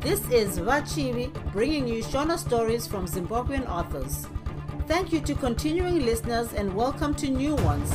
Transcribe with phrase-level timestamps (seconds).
[0.00, 4.26] This is Vachivi bringing you Shona stories from Zimbabwean authors.
[4.88, 7.92] Thank you to continuing listeners and welcome to new ones.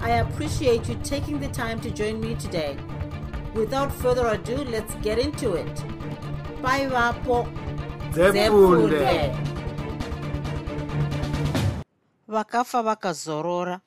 [0.00, 2.76] I appreciate you taking the time to join me today.
[3.54, 5.74] Without further ado, let's get into it.
[6.60, 7.46] Bye, Vapo.
[12.28, 13.80] Vakafa vakazorora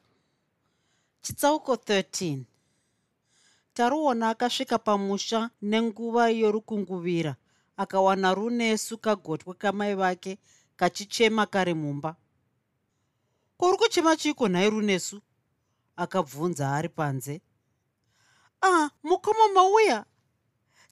[1.22, 2.46] chitsauko 13
[3.74, 7.36] taruona akasvika pamusha nenguva yorukunguvira
[7.78, 10.38] akawana runesu kagotwe kamai vake
[10.76, 12.16] kachichema kari mumba.
[13.58, 15.22] Kuri kuchema chiiko nhai runesu
[15.96, 17.42] akabvunza ari panze.
[18.62, 20.06] Ah mukoma mauya?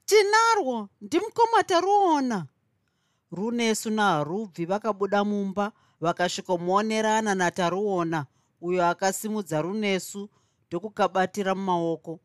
[0.06, 2.46] Tinarwo ndimukoma taruona.
[3.32, 5.72] Runesu naharubvi vakabuda mumba
[6.02, 8.26] vakasvikomuonerana nataruona
[8.62, 10.30] uyo akasimudza runesu
[10.68, 12.20] ndokukabatira mumaoko.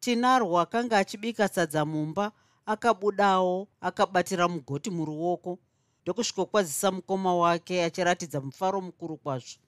[0.00, 2.32] Tinarwo akanga achibika sadza mumba
[2.68, 5.58] akabudawo akabatira mugoti muruoko
[6.02, 9.58] ndokusvikokwazisa mukoma wake achiratidza mufaro mukuru kwazvo.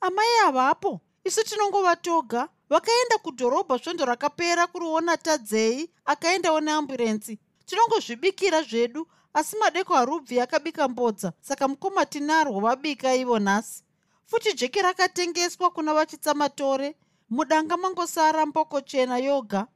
[0.00, 9.06] Amai havapo isu tinongova toga vakaenda kudhorobha svondo rakapera kuriona tadzei akaendawo neamburensi tinongozvibikira zvedu
[9.34, 13.84] asi madeko harubvi akabika mbodza saka mukoma tinarwo vabika ivo nhasi.
[14.26, 16.96] Futi jeki rakatengeswa kuna vachitsamatore.
[17.30, 19.66] Mudanga mangosara mboko chena yoga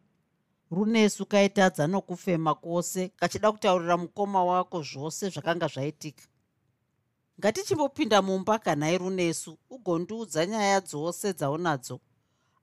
[0.71, 6.25] runesu kaitadza nokufema kwose kachida kutaurira mukoma wako zvose zvakanga zvaitika.
[7.39, 12.01] Ngatichimbopinda mumba kanhai runesu ugondiudza nyaya dzose dzaunadzo.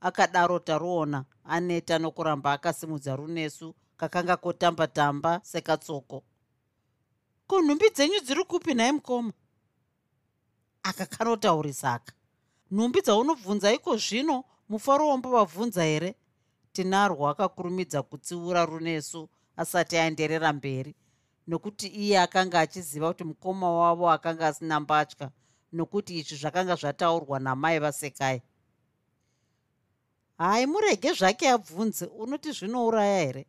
[0.02, 6.24] Akadaro taruona aneta nokuramba akasimudza runesu kakanga kotamba-tamba sekatsoko.
[7.48, 9.34] Ko nhumbi dzenyu dziri kupi nhai mukoma?
[10.84, 11.06] Aka
[12.72, 14.44] nhumbi dzaunobvunza iko zvino?
[14.70, 16.16] Mufaro wambovabvunza here
[16.74, 20.96] tinarwo akakurumidza kutsiura runesu asati aenderera mberi.
[21.48, 25.32] Nokuti iye akanga achiziva kuti mukoma wavo akanga asina mbatya
[25.74, 28.42] nokuti izvi zvakanga zvataurwa namai vasekai.
[30.38, 33.46] Hai murege zvake abvunze unoti zvinouraya here?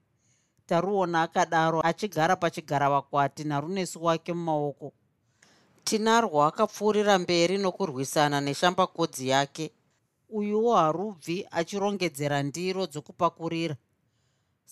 [0.66, 4.92] Taruona akadaro achigara pachigara vakwati narunesu wake mumaoko.
[5.84, 9.72] Tinarwo akapfuurira mberi nokurwisana neshambakodzi yake
[10.38, 13.76] uyuwo harubvi achirongedzera ndiro dzokupakurira.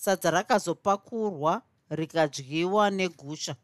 [0.03, 3.54] Sadza rakazopakurwa rikadyiwa negusha.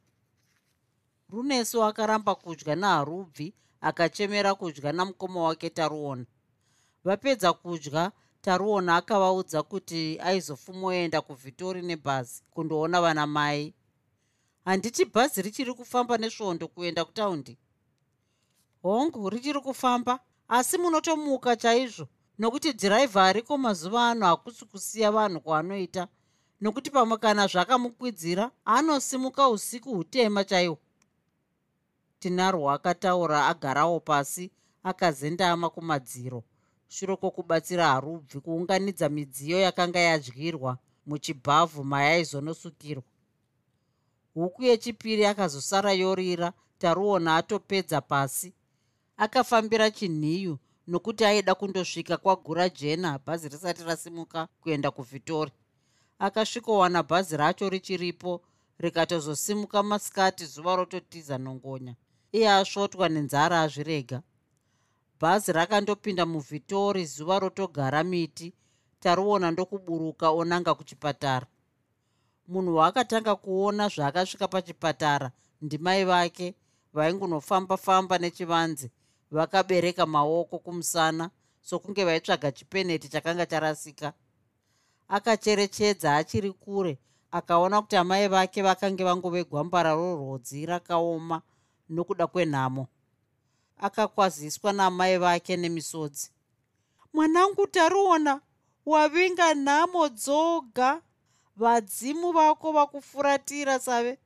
[1.31, 6.25] Runesu akaramba kudya naharubvi akachemera kudya namukoma wake taruona.
[7.05, 13.75] Vapedza kudya taruona akavaudza kuti aizofumoenda kuvhitori nebhazi kundoona vana mai.
[14.65, 17.59] Handiti bhazi richiri kufamba nesvondo kuenda kutaundi?
[18.83, 22.09] Hongu richiri kufamba asi munotomuka chaizvo
[22.39, 26.09] nokuti dhiraivha ariko mazuva ano hakusi kusiya vanhu kwaanoita.
[26.61, 30.79] Nokuti pamwe kana zvakamukwidzira anosimuka usiku hutema chaihwo
[32.19, 34.51] tinarwo akataura agarawo pasi
[34.83, 36.45] akazendama kumadziro.
[36.89, 43.03] Shure kwokubatsira harubvi kuunganidza midziyo yakanga yadyirwa muchibhavhu mayaizonosukirwa
[44.35, 48.53] huku yechipiri akazosara yorira taruona atopedza pasi
[49.17, 55.53] akafambira chinhiyu nokuti aida kundosvika kwagura jena bhazi risati rasimuka kuenda kuvhitori.
[56.19, 58.43] Akasvikowana bhazi racho richiripo
[58.79, 61.95] rikatozosimuka masikati zuva rototiza nongonya.
[62.33, 64.23] Iye asvotwa nenzara azvirega.
[65.21, 68.53] Bhazi rakandopinda muvhitori zuva rotogara miti
[69.01, 71.47] taruona ndokuburuka onanga kuchipatara.
[72.49, 75.31] Munhu waakatanga kuona zvaakasvika pachipatara
[75.63, 76.55] ndimai vake
[76.95, 78.91] vaingunofamba-famba nechivanze
[79.31, 81.31] vakabereka maoko kumusana
[81.63, 84.13] sokunge vaitsvaga chipeneti chakanga charasika.
[85.09, 86.99] Akacherechedza achiri kure
[87.31, 91.43] akaona kuti amai vake vakange vangove gwambara rorwodzi rakaoma
[91.89, 92.87] nokuda kwenhamo.
[93.77, 96.31] Akakwaziswa naamai vake nemisodzi.
[97.13, 98.41] Mwanangu taruona
[98.87, 101.03] wavinga nhamo dzoga.
[101.57, 104.19] Vadzimu vako vakufuratira save.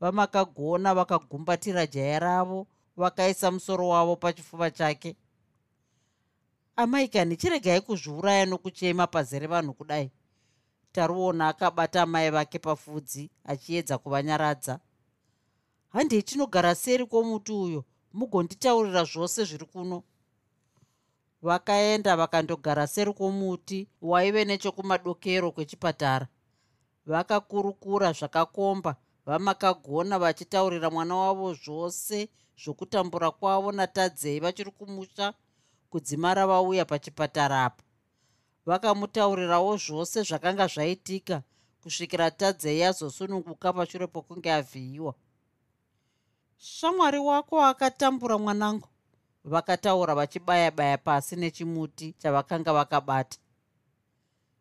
[0.00, 5.16] Vamakagona vakagumbatira jaya ravo vakaisa musoro wavo pachifuva chake.
[6.76, 10.10] Amai kani chiregai kuzviuraya nokuchema pazere vanhu kudai.
[10.92, 14.80] Taruona akabata amai vake pafudzi achiedza kuvanyaradza.
[15.88, 17.84] Handei tinogara seri kwomuti uyo?
[18.12, 20.02] Mugonditaurira zvose zviri kuno.
[21.42, 26.28] Vakaenda vakandogara seri kwomuti waive nechokumadokero kwechipatara.
[27.06, 32.28] Vakakurukura zvakakomba vamakagona vachitaurira mwana wavo zvose
[32.62, 35.34] zvokutambura kwavo natadzei vachiri kumusha
[35.90, 37.82] kudzimara vauya pachipatara apa
[38.66, 41.42] vakamutaurirawo zvose zvakanga zvaitika
[41.82, 45.14] kusvikira tadzei azosununguka pashure pokunge avhiyiwa.
[46.56, 48.88] Shamwari wako akatambura mwanangu
[49.44, 53.38] vakataura vachibaya baya pasi nechimuti chavakanga vakabata.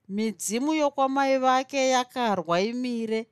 [0.09, 3.27] Midzimu yokwamai vake yakarwa imire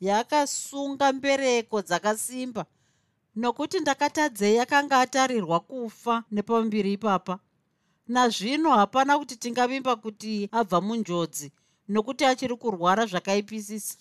[0.00, 2.66] yakasunga mbereko dzakasimba
[3.36, 7.38] nokuti ndakatadzei akanga atarirwa kufa nepambiri ipapa.
[8.08, 11.52] Nazvino hapana kuti tingavimba kuti abva munjodzi
[11.88, 13.98] nokuti achiri kurwara zvakaipisisa.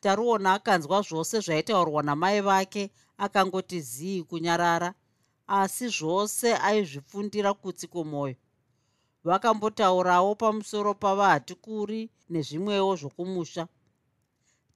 [0.00, 4.94] Taruona akanzwa zvose zvaitaurwa namai vake akangoti zii kunyarara
[5.46, 8.36] asi zvose aizvipfundira kutsi kwomwoyo
[9.24, 13.68] vakambotaurawo pamusoro pavahatikuri nezvimwewo zvokumusha.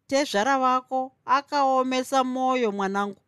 [0.06, 3.22] Tezvara vako akaomesa mwoyo mwanangu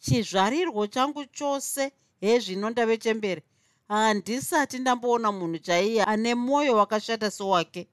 [0.00, 1.92] chizvarirwo changu chose.
[2.20, 3.42] Hezvino ndave chembere
[3.88, 7.88] handisati ndamboona munhu chaiye ane mwoyo wakashata sowake.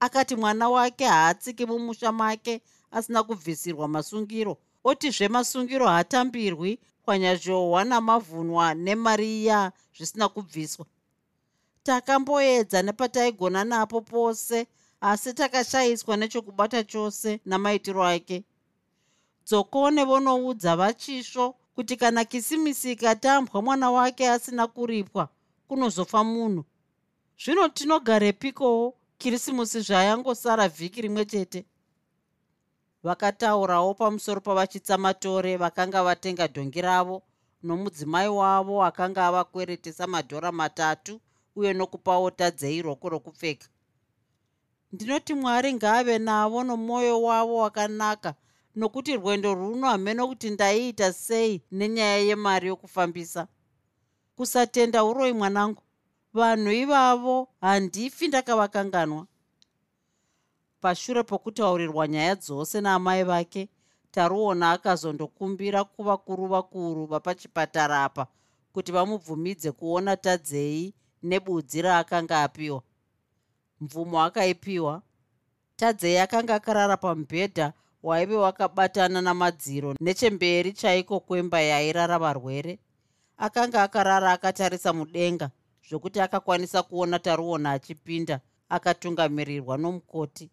[0.00, 4.58] Akati mwana wake haatsiki mumusha make asina kubvisirwa masungiro.
[4.84, 10.86] Otizve masungiro haatambirwi kwanyazhohwa namavhunwa nemari iya zvisina kubviswa.
[11.82, 14.66] Takamboedza nepataigona napo pose
[15.00, 18.44] asi takashayiswa nechokubata chose namaitiro ake
[19.46, 25.28] dzokone vonoudza vachisvo kuti kana kisimisi ikatambwa mwana wake asina kuripwa
[25.68, 26.64] kunozofa munhu.
[27.44, 31.64] Zvino tinogarepikowo kirisimusi zvayangosara vhiki rimwe chete?
[33.02, 37.22] Vakataurawo pamusoro pavachitsamatore vakanga vatenga dhongi ravo
[37.62, 41.20] nomudzimai wavo akanga avakweretesa madhora matatu
[41.56, 43.66] uye nokupawo tadzei roko rokupfeka
[44.92, 48.34] ndinoti mwari ngaave navo nomwoyo wavo wakanaka
[48.76, 53.48] nokuti rwendo runo hamene kuti ndaiita sei nenyaya yemari yokufambisa.
[54.36, 55.82] Kusatenda uroi mwanangu.
[56.34, 59.26] Vanhu ivavo handifi ndakavakanganwa.
[60.80, 63.68] Pashure pokutaurirwa nyaya dzose naamai vake
[64.10, 68.26] taruona akazondokumbira kuvakuru vakuru vapachipatara apa
[68.72, 72.82] kuti vamubvumidze kuona tadzei nebudzi raakanga apiwa.
[73.80, 75.02] Mvumo akaipiwa.
[75.76, 79.94] Tadzei akanga akarara pamubhedha waive wakabatana namadziro.
[80.00, 82.78] Nechemberi chaiko kwemba yairara varwere?
[83.36, 85.50] Akanga akarara akatarisa mudenga
[85.88, 90.50] zvokuti akakwanisa kuona taruona achipinda akatungamirirwa nomukoti.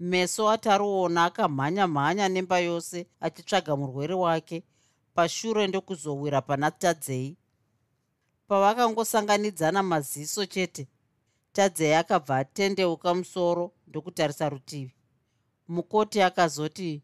[0.00, 4.62] Meso ataruona akamhanya mhanya nemba yose achitsvaga murwere wake
[5.14, 7.36] pashure ndokuzowira pana tadzei.
[8.48, 10.88] Pavakangosanganidzana maziso chete
[11.52, 15.01] tadzei akabva atendeuka musoro ndokutarisa rutivi
[15.68, 17.02] mukoti akazoti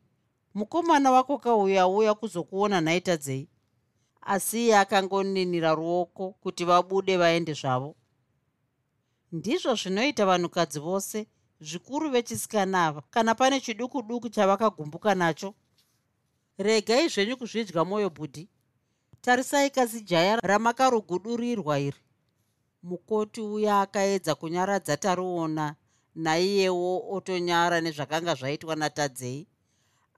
[0.55, 3.49] mukomana wako kauyauya kuzokuona nhai tadzei
[4.28, 7.96] asi iye akangoninira ruoko kuti vabude vaende zvavo.
[9.32, 11.26] Ndizvo zvinoita vanhukadzi vose
[11.60, 13.02] zvikuru vechisikana ava.
[13.10, 15.55] Kana pane chiduku duku chavakagumbuka nacho
[16.58, 18.49] regai zvenyu kuzvidya mwoyo bhudhi.
[19.20, 22.00] Tarisai kasi jaya ramakarugudurirwa iri.
[22.82, 25.76] Mukoti uya akaedza kunyaradza taruona
[26.25, 29.47] naiyewo otonyara nezvakanga zvaitwa natadzei.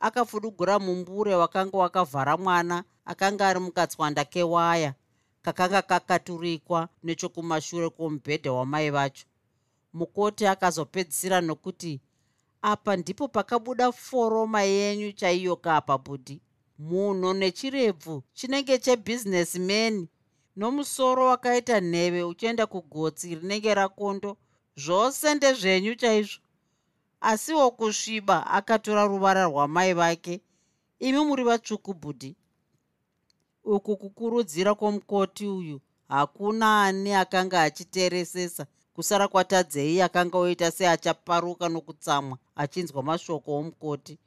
[0.01, 4.95] Akafudugura mumbure wakanga wakavhara mwana akanga ari mukatswanda kewaya
[5.43, 9.27] kakanga kakaturikwa nechokumashure kwomubhedha wamai vacho.
[9.93, 12.01] Mukoti akazopedzisira nokuti
[12.63, 16.41] apa ndipo pakabuda foroma yenyu chaiyo kapa bhudhi.
[16.79, 20.09] Munhu nechirebvu chinenge chebhizinesimeni
[20.57, 24.37] nomusoro wakaita nheve uchienda kugotsi rinenge rakondo
[24.85, 26.41] zvose ndezvenyu chaizvo.
[27.21, 30.35] Asiwo kusviba akatora ruvara rwamai vake
[31.07, 32.31] imi muri vatsvuku bhudhi
[33.65, 38.67] uku kukurudzira kwomukoti uyu hakuna ani akanga achiteresesa.
[38.95, 44.19] Kusara kwatadzei akanga oita seachaparuka nokutsamwa achinzwa mashoko omukoti.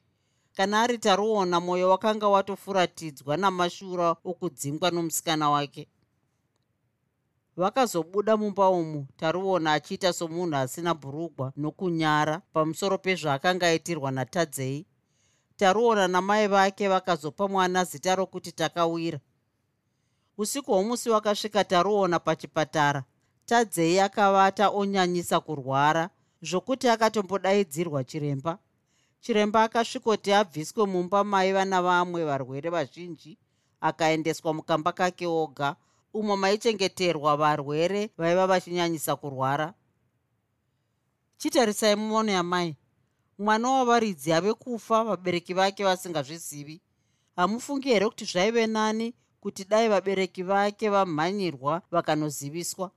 [0.55, 5.87] Kana ari taruona mwoyo wakanga watofuratidzwa namashura okudzingwa nomusikana wake
[7.57, 14.85] vakazobuda mumba umu taruona achiita somunhu asina bhurugwa nokunyara pamusoro pezvaakanga aitirwa natadzei.
[15.57, 19.19] Taruona namai vake vakazopa mwana zita rokuti takawira.
[20.37, 23.03] Usiku hwomusi wakasvika taruona pachipatara
[23.45, 26.09] tadzei akavata onyanyisa kurwara
[26.41, 28.57] zvokuti akatombodaidzirwa chiremba.
[29.21, 33.37] Chiremba akasvikoti abviswe mumba maiva navamwe varwere vazhinji
[33.81, 35.75] akaendeswa mukamba kake oga
[36.13, 39.73] umo maichengeterwa varwere vaiva vachinyanyisa kurwara.
[41.37, 42.75] Chitarisai mumono yamai.
[43.37, 46.81] Mwana wavaridzi ave kufa vabereki vake vasingazvizivi.
[47.35, 52.91] Hamufungi here kuti zvaive nani kuti dai vabereki vake vamhanyirwa vakanoziviswa?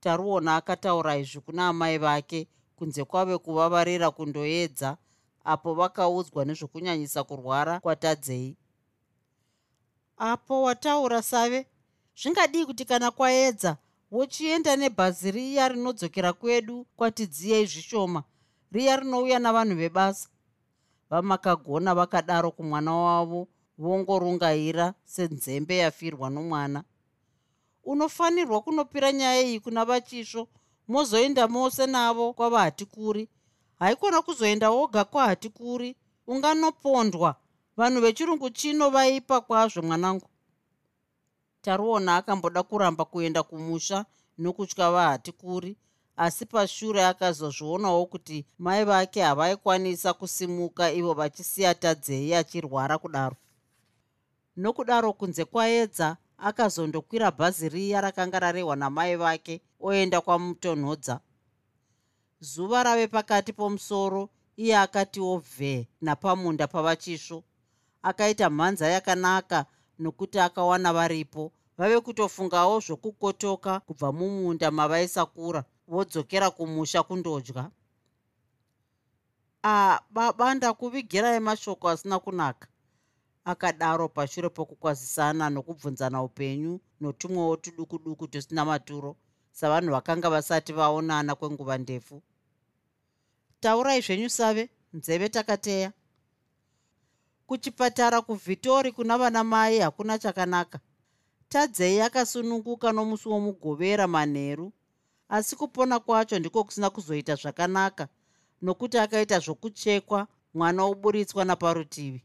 [0.00, 4.96] Taruona akataura izvi kuna amai vake kunze kwave kuvavarira kundoedza
[5.44, 8.56] apo vakaudzwa nezvokunyanyisa kurwara kwatadzei.
[10.16, 11.66] Apo wataura save
[12.20, 13.76] zvingadii kuti kana kwaedza
[14.10, 18.22] wochienda nebhazi riya rinodzokera kwedu kwatidziyei zvishoma
[18.72, 20.28] riya rinouya navanhu vebasa.
[21.10, 26.84] Vamakagona vakadaro kumwana wavo vongorungaira senzembe yafirwa nomwana.
[27.84, 30.48] Unofanirwa kunopira nyaya iyi kuna vachisvo
[30.88, 33.28] mozoenda mose navo kwavahatikuri.
[33.78, 37.36] Haikona kuzoenda woga kwahatikuri unganopondwa.
[37.76, 40.26] Vanhu vechirungu chino vaipa kwazvo mwanangu
[41.62, 44.04] taruona akamboda kuramba kuenda kumusha
[44.38, 45.76] nokutya vahatikuri
[46.16, 53.36] asi pashure akazozvionawo kuti mai vake havaikwanisa kusimuka ivo vachisiya tadzei achirwara kudaro.
[54.56, 61.20] Nokudaro kunze kwaedza akazondokwira bhazi riya rakanga rarehwa namai vake oenda kwamutonhodza.
[62.40, 67.44] Zuva rave pakati pomusoro iye akatiwo vhe napamunda pavachisvo
[68.02, 69.66] akaita mhanza yakanaka
[69.98, 71.52] nokuti akawana varipo.
[71.78, 77.70] Vave kutofungawo zvokukotoka kubva mumunda mavaisakura vodzokera kumusha kundodya.
[79.64, 82.68] A baba ndakuvigirai mashoko asina kunaka.
[83.44, 89.16] Akadaro pashure pokukwazisana nokubvunzana upenyu notumwewo tuduku duku tusina maturo
[89.52, 92.22] savanhu vakanga vasati vaonana kwenguva ndefu.
[93.60, 95.92] Taurai zvenyu save nzeve takateya
[97.52, 100.80] kuchipatara kuvhitori kuna vana mai hakuna chakanaka.
[101.48, 104.72] Tadzei akasununguka nomusi womugovera manheru
[105.28, 108.08] asi kupona kwacho ndiko kusina kuzoita zvakanaka
[108.62, 112.24] nokuti akaita zvokuchekwa mwana oburitswa naparutivi.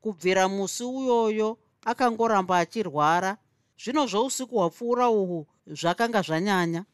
[0.00, 3.36] Kubvira musi uyoyo akangoramba achirwara
[3.82, 6.84] zvino zvousiku hwapfuura uhwu zvakanga zvanyanya.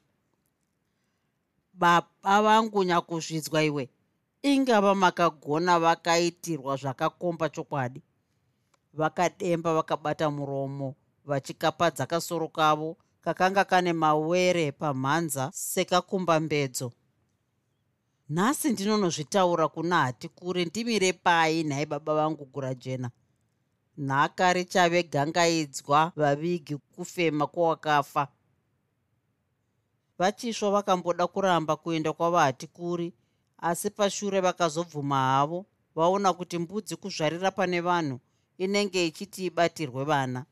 [1.73, 3.91] Baba vangu nyakuzvidzwa iwe
[4.53, 8.03] ingava makagona vakaitirwa zvakakomba chokwadi.
[8.95, 16.93] Vakademba vakabata muromo vachikapadza kasoro kavo kakanga kane mawere pamhanza sekakumba mbedzo.
[18.29, 23.11] Nhasi ndinonozvitaura kuna hati kure ndimire pai nhai baba vangu gura jena
[23.99, 28.29] nhaka richave gangaidzwa vavigi kufema kwowakafa
[30.19, 33.13] vachisva vakamboda kuramba kuenda kwavahati kuri
[33.59, 38.21] asi pashure vakazobvuma havo vaona kuti mbudzi kuzvarira pane vanhu
[38.59, 40.45] inenge ichiti ibatirwe vana.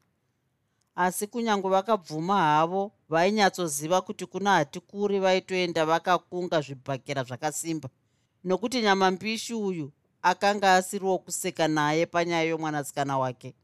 [0.96, 7.88] Asi kunyange vakabvuma havo vainyatsoziva kuti kuna hatikuri vaitoenda vakakunga zvibhakera zvakasimba.
[8.44, 9.92] Nokuti nyama mbishi uyu
[10.23, 13.54] akanga asiriwo kuseka naye panyaya yomwanasikana wake.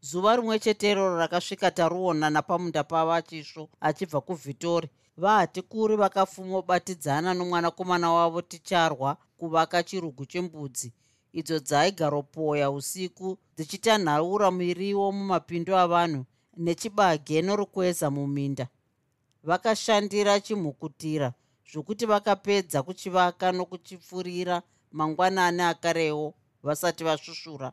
[0.00, 4.88] Zuva rimwe chetero rakasvika taruona napamunda pavachisvo achibva kuvhitori
[5.20, 10.92] vahatikuri vakafumobatidzana nomwanakomana wavo ticharwa kuvaka chirugu chembudzi.
[11.32, 16.24] Idzo dzaigaropoya usiku dzichitanhaura miriwo mumapindu avanhu
[16.56, 18.66] nechibage norukweza muminda.
[19.48, 21.28] Vakashandira chimhukutira
[21.70, 24.62] zvokuti vakapedza kuchivaka nokuchipfurira
[24.92, 27.72] mangwanani akarewo vasati vasvushura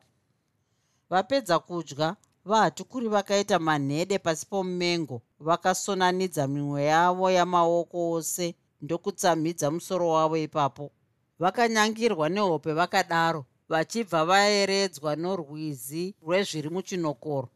[1.10, 2.16] vapedza kudya
[2.48, 10.92] vahatikuri vakaita manhede pasi pomumengo vakasonanidza mimwe yavo yamaoko ose ndokutsamhidza musoro wavo ipapo.
[11.40, 17.50] Vakanyangirwa nehope vakadaro vachibva vaeredzwa norwizi rwezviri muchinokoro.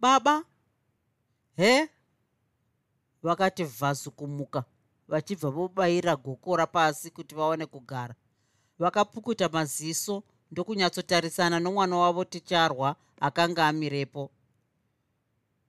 [0.00, 0.44] Baba!
[1.56, 1.88] He?
[3.22, 4.64] Vakati vhazukumuka
[5.08, 8.14] vachibva vobayira gokora pasi kuti vaone kugara.
[8.78, 14.30] Vakapukuta maziso ndokunyatsotarisana nomwana wavo ticharwa akanga amirepo.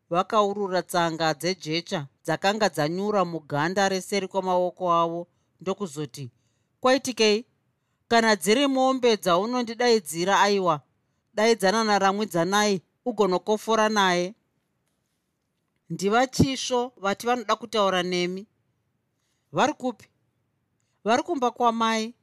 [0.09, 5.27] Vakaurura tsanga dzejecha dzakanga dzanyura muganda reseri kwamaoko avo
[5.61, 6.31] ndokuzoti
[6.81, 7.45] kwaitikei?
[8.07, 10.81] Kana dziri mombe dzaunondidaidzira aiwa
[11.33, 14.35] daidzana naramwidzanai ugonokofora naye.
[15.89, 18.47] Ndivachisvo vati vanoda kutaura nemi
[19.51, 20.07] vari kupi?
[21.03, 22.13] Vari kumba kwamai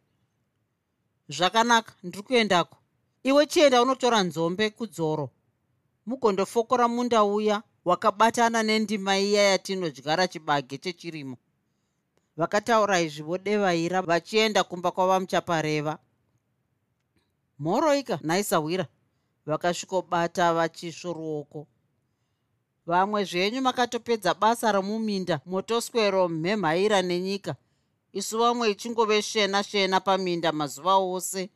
[1.28, 2.76] zvakanaka ndiri kuendako
[3.22, 5.30] iwe chienda unotora nzombe kudzoro.
[6.06, 11.36] Mugondofokora munda uya wakabatana nendima iya yatinodyara chibage chechirimo.
[12.36, 15.98] Vakataura izvi vodevaira vachienda kumba kwavamuchapareva
[17.58, 18.86] mhoroika naisahwira
[19.46, 21.66] vakasvikobata vachisvo ruoko.
[22.86, 27.54] Vamwe zvenyu makatopedza basa romuminda motoswero mhemhaira nenyika
[28.12, 31.50] isu vamwe ichingove shena shena paminda mazuva ose.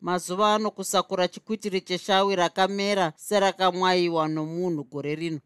[0.00, 5.40] Mazuva ano kusakura chikwitiri cheshawi rakamera serakamwayiwa nomunhu gore rino.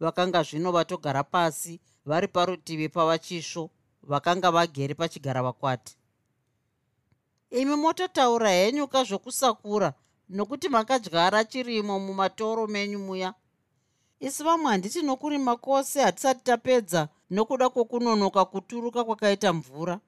[0.00, 3.70] Vakanga zvino vatogara pasi vari parutivi pavachisvo
[4.02, 5.96] vakanga vagere pachigara vakwati.
[7.50, 9.94] Imi mototaura henyuka zvokusakura
[10.28, 13.34] nokuti makadyara chirimo mumatoro menyu muya.
[14.20, 20.00] Isi vamwe handiti nokurima kwose hatisati tapedza nokuda kwokunonoka kuturuka kwakaita mvura.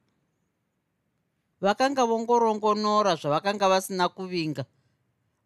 [1.61, 4.65] Vakanga vongorongonora zvavakanga vasina kuvinga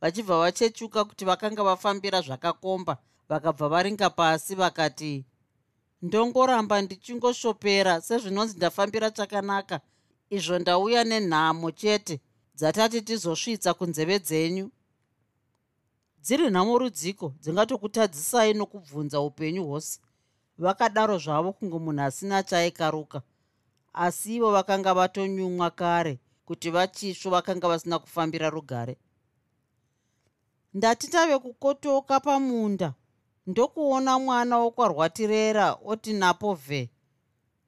[0.00, 5.24] vachibva vachechuka kuti vakanga vafambira zvakakomba vakabva varinga pasi vakati
[6.02, 9.80] ndongoramba ndichingoshopera sezvinonzi ndafambira chakanaka.
[10.30, 12.20] Izvo ndauya nenhamo chete
[12.56, 14.70] dzatati tizosvitsa kunzeve dzenyu.
[16.22, 20.00] Dziri nhamo rudziko dzingatokutadzisai nokubvunza upenyu hwose
[20.58, 23.22] vakadaro zvavo kunge munhu asina chaikaruka.
[23.92, 28.96] Asi ivo vakanga vatonyumwa kare kuti vachisvo vakanga vasina kufambira rugare.
[30.74, 32.94] Ndati tave kukotoka pamunda
[33.46, 36.90] ndokuona mwana wokwarwatirera oti napo vhe.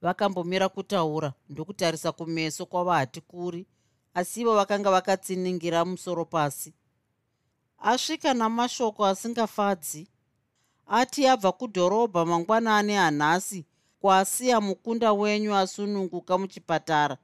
[0.02, 3.66] Vakambomira kutaura ndokutarisa kumeso kwavahati kuri
[4.14, 6.74] asi ivo vakanga vakatsiningira musoro pasi.
[7.78, 10.08] Asvika namashoko asingafadzi
[10.86, 13.64] ati abva kudhorobha mangwanani hanhasi
[14.00, 17.16] kwasiya mukunda wenyu asununguka muchipatara.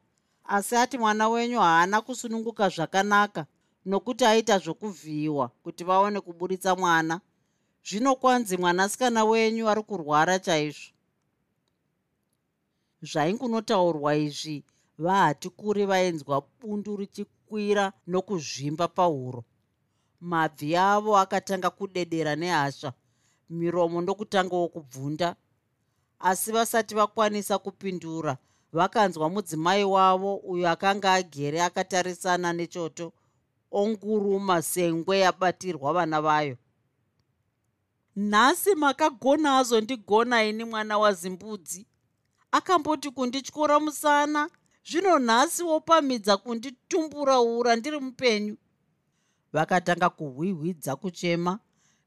[0.44, 3.46] Asi ati mwana wenyu haana kusununguka zvakanaka
[3.86, 7.20] nokuti aita zvokuvhiyiwa kuti vaone kuburitsa mwana.
[7.84, 10.92] Zvino kwanzi mwanasikana wenyu ari kurwara chaizvo?
[13.02, 14.64] Zvaingunotaurwa izvi
[14.98, 19.44] vahati kuri vainzwa bundu richikwira nokuzvimba pahuro.
[20.20, 22.92] Mabvi avo akatanga kudedera nehasha
[23.52, 25.36] miromo ndokutangawo kubvunda
[26.18, 28.36] asi vasati vakwanisa kupindura
[28.72, 33.12] vakanzwa mudzimai wavo uyo akanga agere akatarisana nechoto
[33.70, 36.56] onguruma sengwe yabatirwa vana vayo.
[38.16, 41.86] Nhasi makagona azondigona ini mwana wazimbudzi
[42.52, 44.50] akamboti kundityora musana
[44.88, 48.56] zvino nhasi wopamhidza kunditumbura ura ndiri mupenyu.
[49.52, 51.58] Vakatanga kuhwihwidza kuchema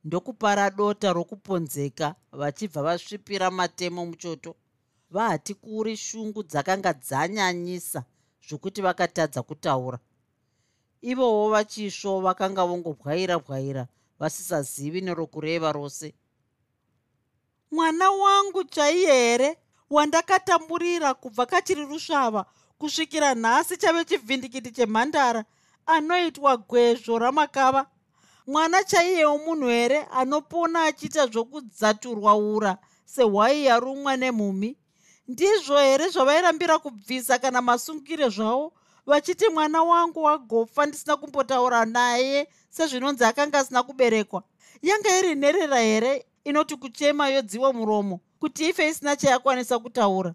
[0.05, 4.55] ndokupara dota rokuponzeka vachibva vasvipira matemo muchoto.
[5.11, 8.03] Vahati kuri shungu dzakanga dzanyanyisa
[8.47, 9.99] zvokuti vakatadza kutaura.
[11.01, 13.87] Ivowo vachisvo vakanga vongobwaira bwaira
[14.19, 16.13] vasisazivi nerokureva rose.
[17.71, 19.57] Mwana wangu chaiye here?
[19.89, 22.45] Wandakatamburira kubva kachiri rusvava
[22.77, 25.45] kusvikira nhasi chave chivhindikiti chemhandara
[25.85, 27.87] anoitwa gwezvo ramakava
[28.47, 34.77] mwana chaiyewo munhu here anopona achiita zvokudzaturwa ura sehwai yarumwa nemhumi?
[35.27, 38.73] Ndizvo here zvavairambira kubvisa kana masungire zvavo
[39.05, 44.43] vachiti mwana wangu wagofa ndisina kumbotaura naye sezvinonzi akanga asina kuberekwa.
[44.81, 50.33] Yanga iri nherera here inoti kuchema yodziwa muromo kuti ife isina chayakwanisa kutaura?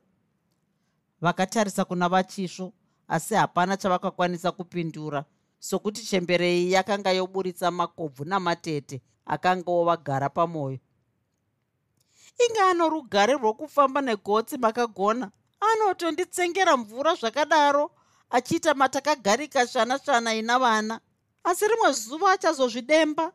[1.20, 2.72] Vakatarisa kuna vachisvo
[3.08, 5.24] asi hapana chavakakwanisa kupindura
[5.60, 10.78] sokuti chemberei yakanga yoburitsa makobvu namatete akangawo vagara pamwoyo
[12.44, 17.90] inge ano rugare rwokufamba negotsi makagona anotonditsengera mvura zvakadaro
[18.30, 21.00] achiita matakagarika shana shana ina vana.
[21.44, 23.32] Asi rimwe zuva achazozvidemba.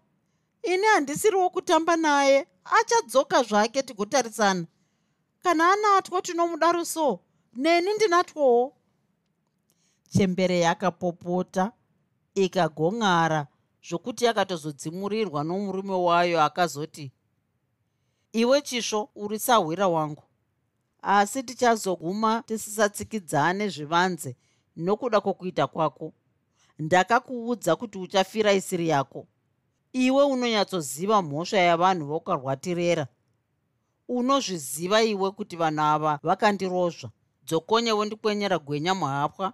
[0.63, 4.65] Ini handisiriwo kutamba naye achadzoka zvake tigotarisana
[5.43, 7.19] kana anatwa tinomuda so
[7.53, 8.73] neni ndinatwowo.
[10.09, 11.71] Chembere yakapopota
[12.35, 13.47] ikagong'ara
[13.87, 17.11] zvokuti yakatozodzimurirwa nomurume wayo akazoti
[18.33, 20.23] iwe chisvo uri sahwira wangu
[21.01, 24.35] asi tichazoguma tisisatsikidzane zvivanze
[24.75, 26.13] nokuda kwokuita kwako.
[26.79, 29.27] Ndakakuudza kuti uchafira isiri yako.
[29.93, 33.07] Iwe unonyatsoziva mhosva yavanhu vokarwatirera.
[34.07, 37.09] Unozviziva iwe kuti vanhu ava vakandirozva.
[37.45, 39.53] Dzokonye vondikwenyera gwenya muhapwa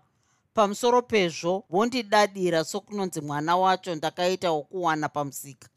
[0.54, 5.70] pamusoro pezvo vondidadira sokunonzi mwana wacho ndakaita wokuwana pamusika.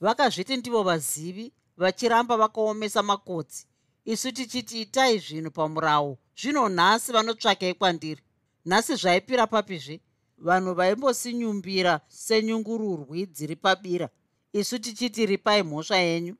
[0.00, 3.66] Vakazviti ndivo vazivi vachiramba vakaomesa makotsi.
[4.04, 8.22] Isu tichiti itai zvinhu pamurawo zvino nhasi vanotsvakei kwandiri.
[8.64, 10.00] Nhasi zvaipira papizve
[10.38, 14.08] vanhu vaimbosinyumbira senyungururwi dziri pabira.
[14.52, 16.36] Isu tichiti ripai mhosva yenyu.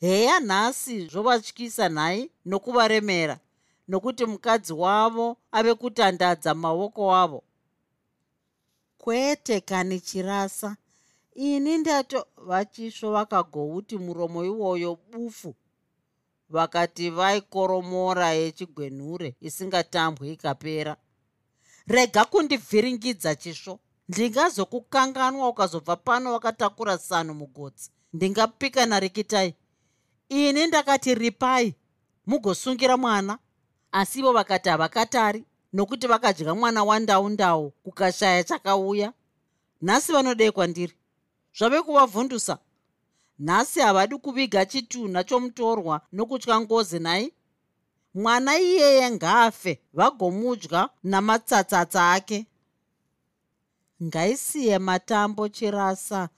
[0.00, 3.40] Heya nhasi zvovatyisa nhai nokuvaremera
[3.88, 7.42] nokuti mukadzi wavo ave kutandadza maoko avo
[8.98, 10.76] kwete kani chirasa.
[11.34, 15.54] Ini ndato vachisvo vakagouti muromo iwoyo bufu
[16.48, 20.96] vakati vaikoromora yechigwenhure isingatambwi ikapera.
[21.86, 23.78] Rega kundivhiringidza chisvo.
[24.08, 27.90] Ndingazokukanganwa ukazobva pano wakatakura sano mugotsi.
[28.12, 29.54] Ndingapika narikitai.
[30.28, 31.74] Ini ndakati ripai
[32.26, 33.38] mugosungira mwana
[33.92, 39.12] asi ivo vakati havakatari nokuti vakadya mwana wandau ndau kukashaya chakauya.
[39.82, 40.94] Nhasi vanodei kwandiri
[41.58, 42.58] zvave kuvavhundusa.
[43.38, 47.32] Nhasi havadi kuviga chitunha chomutorwa nokutya ngozi nai.
[48.14, 52.46] Mwana iyeye ngaafe vagomudya namatsatsatsa ake.
[54.02, 56.28] Ngaisiye matambo chirasa.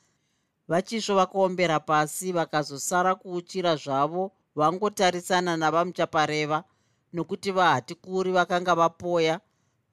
[0.68, 6.64] Vachisvo vakaombera pasi vakazosara kuuchira zvavo vangotarisana navamuchapareva
[7.12, 9.40] nokuti vahatikuri vakanga vapoya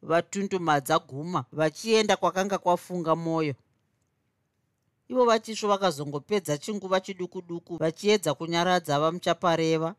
[0.01, 3.55] vatundumadza guma vachienda kwakanga kwafunga mwoyo
[5.09, 9.95] ivo vachisvo vakazongopedza chinguva chiduku duku vachiedza kunyaradza vamuchapareva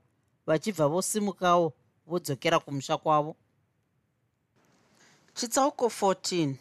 [0.46, 1.72] vachibva vosimukawo
[2.06, 3.36] vodzokera kumusha kwavo.
[5.34, 6.54] Chitsauko 14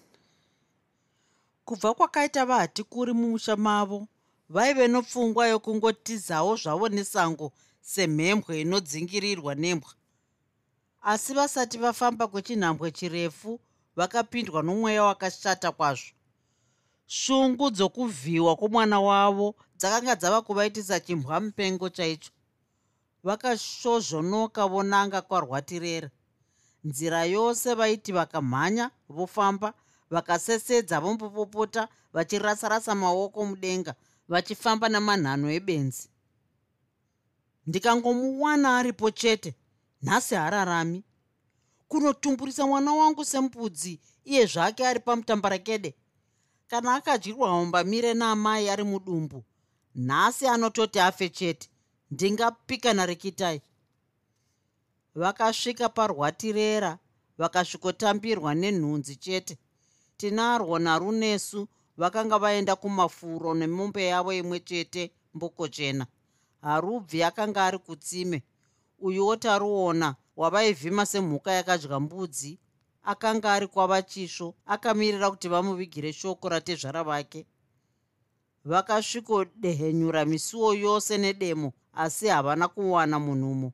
[1.65, 4.07] kubva kwakaita vahatikuri mumusha mavo
[4.49, 9.91] vaive nopfungwa yokungotizawo zvavo nesango semhembwe inodzingirirwa nembwa
[11.05, 13.59] asi vasati vafamba kwechinhambwe chirefu
[13.95, 16.11] vakapindwa nomweya wakashata kwazvo.
[17.07, 22.31] Shungu dzokuvhiwa kwomwana wavo dzakanga dzava kuvaitisa chimbwa mupengo chaicho
[23.23, 26.09] vakashozvonoka vonanga kwarwatirera.
[26.83, 29.73] Nzira yose vaiti vakamhanya vofamba
[30.09, 33.93] vakasesedza vombopopota vachirasarasa maoko mudenga
[34.27, 36.09] vachifamba namanhano ebenzi.
[37.67, 39.55] Ndikangomuwana aripo chete
[40.05, 41.03] nhasi hararami
[41.87, 45.95] kunotumburisa mwana wangu sembudzi iye zvake ari pamutambarakede.
[46.67, 49.43] Kana akadyirwa hombamire naamai ari mudumbu
[49.95, 51.69] nhasi anototi afe chete
[52.11, 53.61] ndingapika narikitai
[55.15, 56.99] vakasvika parwatirera
[57.37, 59.57] vakasvikotambirwa nenhunzi chete.
[60.17, 66.05] Tinarwo narunesu vakanga vaenda kumafuro nemombe yavo imwe chete mboko chena.
[66.61, 68.43] Harubvi akanga ari kutsime
[69.05, 72.59] uyuwo taruona wavaivhima semhuka yakadya mbudzi
[73.03, 77.45] akanga ari kwavachisvo akamirira kuti vamuvigire shoko ratezvara vake.
[78.65, 83.73] Vakasvikodehenyura misuwo yose nedemo asi havana kuwana munhumo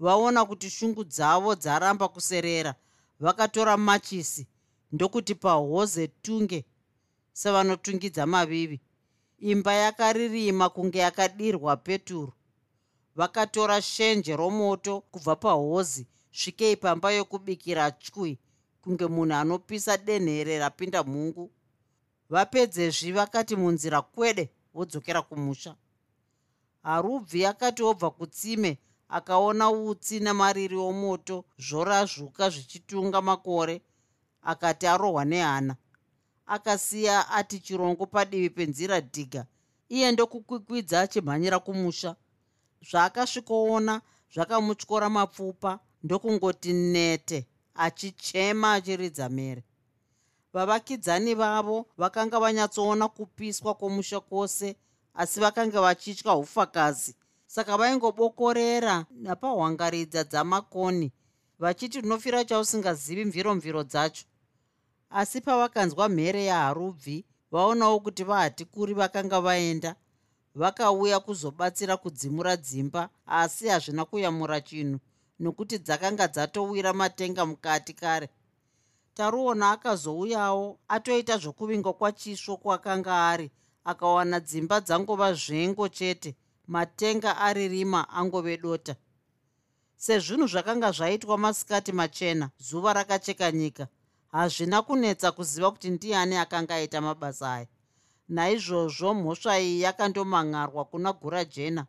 [0.00, 2.74] vaona kuti shungu dzavo dzaramba kuserera
[3.20, 4.46] vakatora machisi
[4.92, 6.64] ndokuti pahoze tunge
[7.32, 8.80] sevanotungidza mavivi.
[9.38, 12.32] Imba yakaririma kunge yakadirwa peturu
[13.16, 16.06] vakatora shenje romoto kubva pahozi.
[16.32, 18.38] Svikei pamba yokubikira tyi
[18.82, 21.50] kunge munhu anopisa denhere rapinda mhungu.
[22.30, 25.76] Vapedzezvi vakati munzira kwede vodzokera kumusha.
[26.82, 33.82] Harubvi akati obva kutsime akaona utsi namariri omoto zvorazvuka zvichitunga makore
[34.42, 35.76] akati arohwa nehana.
[36.46, 39.46] Akasiya ati chirongo padivi penzira dhiga.
[39.88, 42.16] Iye ndokukwikwidza achimhanyira kumusha
[42.90, 43.94] zvaakasvikoona
[44.34, 47.38] zvakamutyora mapfupa ndokungoti nete
[47.74, 49.62] achichema achiridza mere
[50.52, 54.76] vavakidzani vavo vakanga vanyatsoona kupiswa kwomusha kwose
[55.14, 57.14] asi vakanga vachitya ufakazi
[57.46, 61.12] saka vaingobokorera napahwangaridza dzamakoni
[61.62, 64.24] vachiti unofira chausingazivi mviromviro dzacho.
[65.10, 69.94] Asi pavakanzwa mhere yaharubvi vaonawo kuti vahatikuri vakanga vaenda
[70.54, 74.98] vakauya kuzobatsira kudzimura dzimba asi hazvina kuyamura chinhu
[75.40, 78.28] nokuti dzakanga dzatowira matenga mukati kare.
[79.14, 83.50] Taruona akazouyawo atoita zvokuvingwa kwachisvo kwakanga ari
[83.84, 86.36] akawana dzimba dzangova zvengo chete
[86.66, 88.94] matenga ari rima angove dota.
[89.96, 93.88] Sezvinhu zvakanga zvaitwa masikati machena zuva rakacheka nyika
[94.32, 97.66] hazvina kunetsa kuziva kuti ndiani akanga aita mabasa aya
[98.36, 101.86] naizvozvo mhosva iyi yakandomangarwa kuna gura jena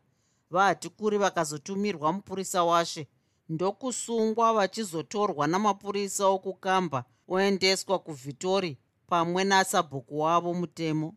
[0.53, 3.07] vahatikuri vakazotumirwa mupurisa washe.
[3.49, 6.99] Ndokusungwa vachizotorwa namapurisa okukamba
[7.33, 8.71] oendeswa kuvhitori
[9.09, 11.09] pamwe nasabhuku wavo mutemo.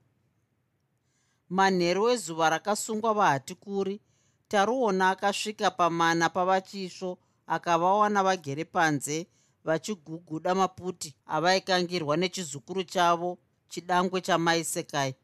[1.48, 4.00] Manheru wezuva rakasungwa vahatikuri
[4.48, 9.26] taruona akasvika pamana pavachisvo akavawana vagere panze
[9.64, 15.14] vachiguguda maputi avaikangirwa nechizukuru chavo chidangwe chamaisekai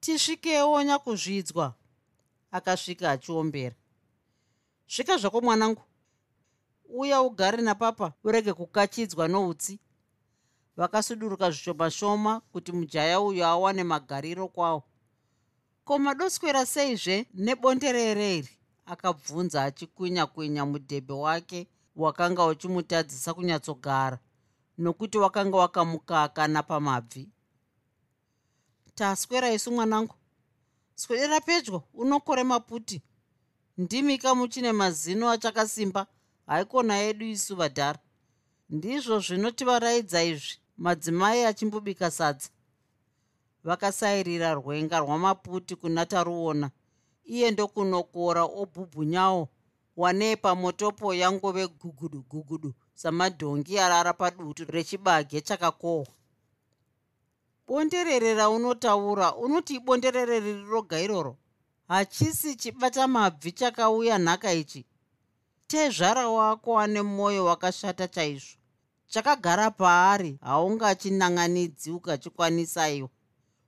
[0.00, 1.74] tisvikewo nyakuzvidzwa
[2.50, 3.76] akasvika achiombera
[4.88, 5.82] svika zvako mwanangu.
[6.88, 9.78] Uya ugare napapa urege kukachidzwa noutsi.
[10.76, 14.82] Vakasuduruka zvishoma shoma kuti mujaya uyo awane magariro kwawo.
[15.84, 18.48] Ko madoswera seizve nebonderere iri?
[18.86, 24.18] Akabvunza achikwinya kwinya mudhebhe wake wakanga uchimutadzisa kunyatsogara
[24.78, 27.28] nokuti wakanga wakamukaka napamabvi
[28.98, 30.14] taswera isu mwanangu.
[30.94, 33.02] Swedera pedyo unokore maputi.
[33.78, 36.06] Ndimi kamuchine mazino achakasimba.
[36.46, 37.98] Haikona yedu isu vadhara.
[38.70, 42.48] Ndizvo zvinotivaraidza izvi madzimai achimbobika sadza.
[43.64, 46.70] Vakasairira rwenga rwamaputi kuna taruona.
[47.24, 49.48] Iye ndokunokora obhubhunyawo
[49.96, 56.06] wanei pamotopo yangove gugudu gugudu samadhongi arara padutu rechibage chakakohwa.
[57.66, 61.36] Bonderere raunotaura unoti ibonderere riri roga iroro
[61.88, 64.84] hachisi chibata mabvi chakauya nhaka ichi.
[65.66, 68.58] Tezvara wako ane mwoyo wakashata chaizvo.
[69.06, 73.08] Chakagara paari haungachinanganidzi ukachikwanisaiwa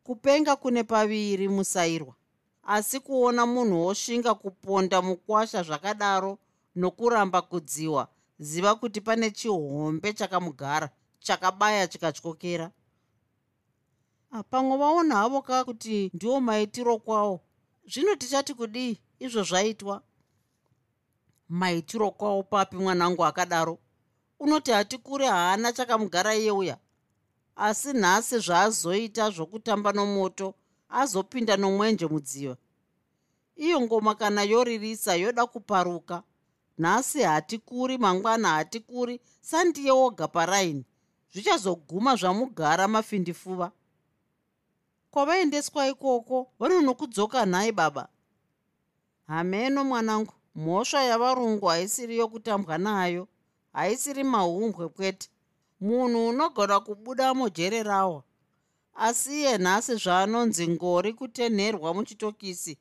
[0.03, 2.15] kupenga kune paviri musairwa
[2.63, 6.39] asi kuona munhu wosvinga kuponda mukwasha zvakadaro
[6.77, 8.09] nokuramba kudziwa
[8.41, 12.71] ziva kuti pane chihombe chakamugara chakabaya chikatyokera.
[14.51, 17.41] Pamwe vaona havo ka kuti ndiwo maitiro kwawo
[17.91, 20.03] zvino tichati kudii izvo zvaitwa?
[21.49, 23.79] Maitiro kwawo papi mwanangu akadaro.
[24.41, 26.79] Unoti hatikure haana chakamugara iye uya
[27.57, 30.55] asi nhasi zvaazoita zvokutamba nomoto
[30.89, 32.57] azopinda nomwenje mudziva
[33.57, 36.23] iyo ngoma kana yoririsa yoda kuparuka
[36.81, 40.85] nhasi hatikuri mangwana hatikuri sandiye woga paraini.
[41.33, 43.73] Zvichazoguma zvamugara mafindifuva.
[45.11, 48.09] Kwavaendeswa ikoko vanonokudzoka nhai baba?
[49.27, 50.33] Hameno mwanangu.
[50.55, 53.29] Mhosva yavarungu haisiri yokutambwa nayo.
[53.73, 55.29] Haisiri maumbwe kwete.
[55.81, 58.25] Munhu unogona kubuda mujere rawo.
[58.95, 62.79] Asi iye nhasi zvaanonzi ngori kutenherwa muchitokisi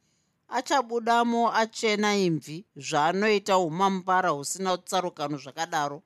[0.50, 6.04] achabudamo achena imvi zvaanoita umambara husina tsarukano zvakadaro.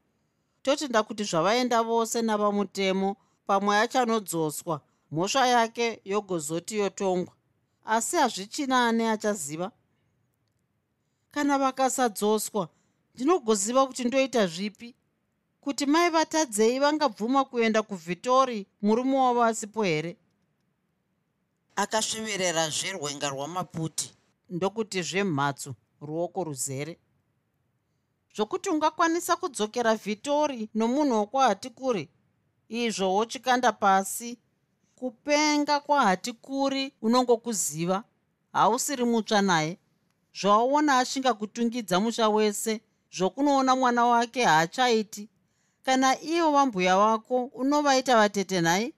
[0.64, 3.16] Totenda kuti zvavaenda vose navamutemo
[3.48, 7.34] pamwe achanodzoswa mhosva yake yogozoti yotongwa.
[7.86, 9.72] Asi hazvichina ane achaziva.
[11.32, 12.70] Kana vakasadzoswa
[13.16, 14.96] ndinogoziva kuti ndoita zvipi?
[15.62, 20.18] Kuti mai vatadzei vangabvuma kuenda kuvhitori murume wavo asipo here?
[21.76, 24.13] Akasveverera zverwenga rwamaputi
[24.54, 27.00] ndokuti zvemhatso ruoko ruzere.
[28.36, 32.04] Zvokuti ungakwanisa kudzokera vhitori nomunhu wokwahatikuri
[32.70, 34.40] izvo wochikanda pasi.
[34.96, 38.04] Kupenga kwahatikuri unongokuziva
[38.54, 39.80] hausiri mutsva naye.
[40.40, 42.82] Zvawaona ashinga kutungidza musha wese
[43.16, 45.30] zvokunoona mwana wake haachaiti.
[45.84, 48.94] Kana ivo vambuya vako unovaita vatete nhai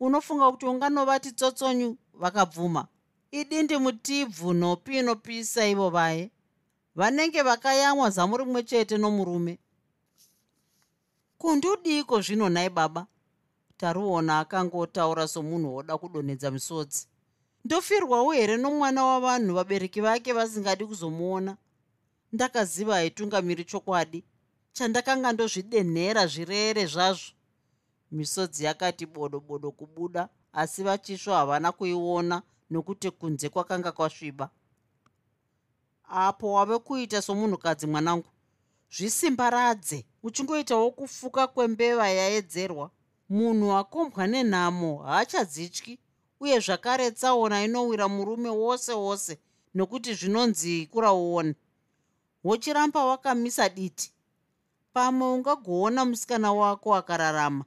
[0.00, 2.86] unofunga kuti unganovati tsotsonyu vakabvuma
[3.32, 6.30] idindi mutibvu nhopi inopisa ivo vaye.
[6.94, 9.58] Vanenge vakayamwa zamu rimwe chete nomurume.
[11.38, 13.06] Kundudiko zvino nhai baba?
[13.76, 17.06] Taruona akangotaura somunhu woda kudonhedza misodzi.
[17.64, 21.56] Ndofirwawo here nomwana wavanhu vabereki vake vasingadi kuzomuona?
[22.32, 24.24] Ndakaziva haitungamiri chokwadi
[24.72, 27.32] chandakanga ndozvidenhera zvirere zvazvo.
[28.10, 32.42] Misodzi yakati bodo bodo kubuda asi vachisvo havana kuiona
[32.72, 34.50] nokuti kunze kwakanga kwasviba.
[36.08, 38.28] Apo wave kuita somunhukadzi mwanangu
[38.94, 40.06] zvisimbaradze.
[40.22, 42.90] Uchingoitawo kufuka kwembeva yaedzerwa
[43.28, 45.98] munhu akombwa nenhamo haachadzityi
[46.40, 49.32] uye zvakare tsaona inowira murume wose wose
[49.74, 51.54] nokuti zvinonzi kurauoni
[52.44, 54.12] wochiramba wakamisa diti.
[54.92, 57.64] Pamwe ungagoona musikana wako akararama.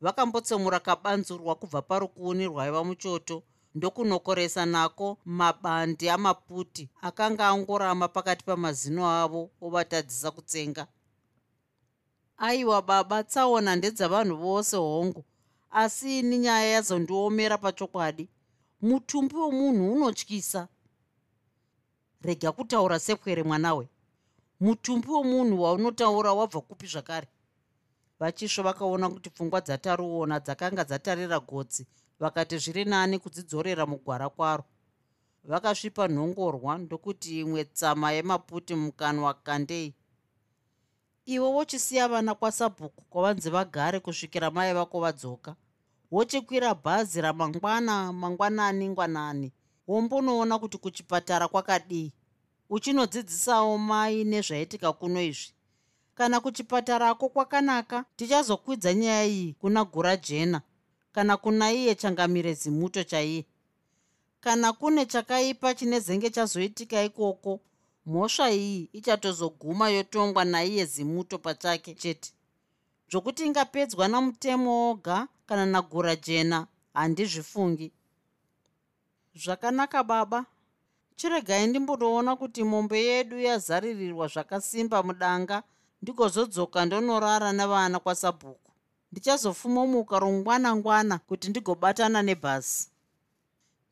[0.00, 3.42] Vakambotsemura kabanzurwa kubva parukuni rwaiva muchoto
[3.74, 10.86] ndokunokoresa nako mabandi amaputi akanga angorama pakati pamazino avo ovatadzisa kutsenga.
[12.38, 15.24] Aiwa baba tsaona ndedzavanhu vose hongu.
[15.70, 18.28] Asi ini nyaya yazondiomera pachokwadi.
[18.82, 20.68] Mutumbi womunhu unotyisa.
[22.22, 23.88] Rega kutaura sekwere mwanawe.
[24.60, 27.28] Mutumbi womunhu waunotaura wabva kupi zvakare?
[28.20, 31.86] Vachisvo vakaona kuti pfungwa dzataruona dzakanga dzatarira gotsi
[32.20, 34.64] vakati zviri nani kudzidzorera mugwara kwaro?
[35.44, 39.94] Vakasvipa nhongorwa ndokuti imwe tsama yemaputi mukanwa kandei.
[41.24, 45.56] Iwe wochisiya vana kwasabhuku kwavanzi vagare kusvikira mai vako vadzoka.
[46.10, 49.52] Wochikwira bhazi ramangwana mangwanani ngwanani.
[49.88, 52.12] Wombonoona kuti kuchipatara kwakadii.
[52.70, 55.52] Uchinodzidzisawo mai nezvaitika kuno izvi.
[56.14, 60.60] Kana kuchipatarako kwakanaka tichazokwidza nyaya iyi kuna gura jena
[61.12, 63.44] kana kuna iye changamire zimuto chaiye
[64.40, 67.60] kana kune chakaipa chine zenge chazoitika ikoko
[68.06, 72.30] mhosva iyi ichatozoguma yotongwa naiye zimuto pachake chete.
[73.10, 77.92] Zvokuti ingapedzwa namutemo woga kana nagura jena handizvifungi.
[79.42, 80.40] Zvakanaka baba.
[81.16, 85.62] Chiregai ndimbonoona kuti mombe yedu yazaririrwa zvakasimba mudanga
[86.02, 88.69] ndigozodzoka ndonorara nevana kwasabhuku
[89.12, 92.90] ndichazofumomuka rongwana-ngwana kuti ndigobatana nebhasi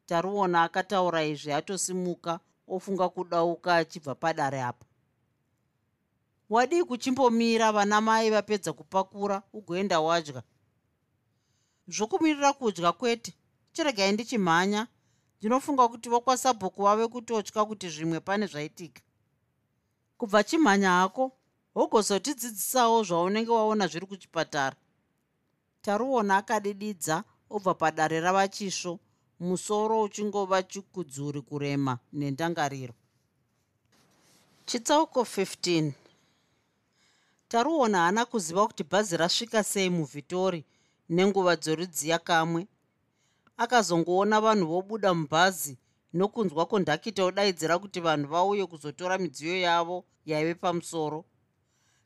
[0.07, 2.41] taruona akataura izvi atosimuka
[2.75, 4.87] ofunga kudauka achibva padare apa
[6.51, 10.43] wadii kuchimbomira vana mai vapedza kupakura ugoenda wadya.
[11.89, 13.35] Zvokumirira kudya kwete.
[13.73, 14.87] Chiregai ndichimhanya.
[15.39, 19.03] Ndinofunga kuti vokwasabhuku vave kutotya kuti zvimwe pane zvaitika.
[20.19, 21.33] Kubva chimhanya hako
[21.75, 24.77] wogozotidzidzisawo zvaunenge waona zviri kuchipatara
[25.83, 28.99] taruona akadididza obva padare ravachisvo
[29.41, 32.95] musoro uchingova chikudzuri kurema nendangariro.
[34.67, 35.93] Chitsauko 15
[37.49, 40.65] taruona haana kuziva kuti bhazi rasvika sei muvhitori
[41.09, 42.67] nenguva dzorudziya kamwe.
[43.57, 45.79] Akazongoona vanhu vobuda mubhazi
[46.15, 51.25] nokunzwa kondakita odaidzira kuti vanhu vauye kuzotora midziyo yavo yaive pamusoro.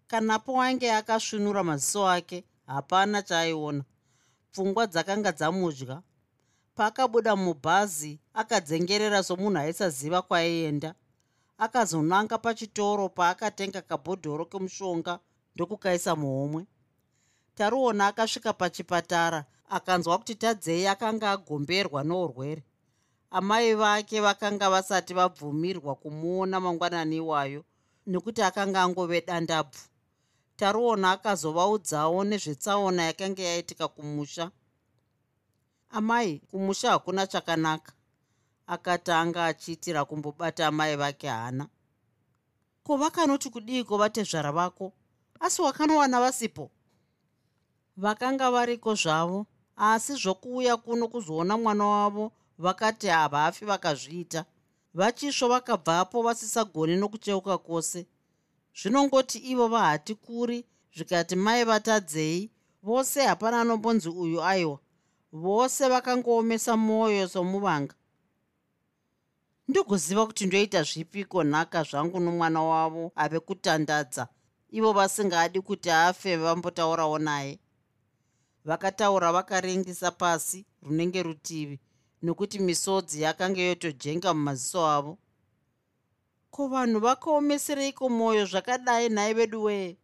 [0.06, 3.85] Kanapo ainge akasvinura maziso ake hapana chaaiona.
[4.53, 6.03] Pfungwa dzakanga dzamudya.
[6.75, 10.94] Paakabuda mubhazi akadzengerera somunhu aisaziva kwaienda
[11.59, 15.18] akazonanga pachitoro paakatenga kabhodhoro kemushonga
[15.55, 16.66] ndokukaisa muhomwe.
[17.55, 22.62] Taruona akasvika pachipatara akanzwa kuti tadzei akanga agomberwa nourwere
[23.31, 27.64] amai vake vakanga vasati vabvumirwa kumuona mangwanani iwayo
[28.07, 29.81] nekuti akanga angove dandabvu
[30.57, 34.51] taruona akazovaudzawo nezvetsaona yakanga yaitika kumusha.
[35.91, 37.93] Amai kumusha hakuna chakanaka.
[38.67, 41.69] Akatanga achiitira kumbobata amai vake hana.
[42.85, 44.93] Ko vakanoti kudiiko vatezvara vako?
[45.41, 46.71] Asi wakanowana vasipo?
[47.97, 54.45] Vakanga variko zvavo asi zvokuuya kuno kuzoona mwana wavo vakati havafi vakazviita.
[54.95, 58.07] Vachisvo vakabvapo vasisagoni nokucheuka kwose
[58.78, 62.50] zvinongoti ivo vahati kuri zvikati mai vatadzei
[62.82, 64.78] vose hapana anombonzi uyu aiwa.
[65.32, 67.94] Vose vakangoomesa mwoyo somuvanga.
[69.68, 74.28] Ndokuziva kuti ndoita zvipiko nhaka zvangu nomwana wavo ave kutandadza.
[74.70, 77.58] Ivo vasingadi kuti afe vambotaurawo naye.
[78.64, 81.80] Vakataura vakaringisa pasi runenge rutivi
[82.22, 85.18] nokuti misodzi yakanga yotojenga mumaziso avo
[86.53, 89.97] ko vanhu vakaomesereiko mwoyo zvakadai nhai vedu wee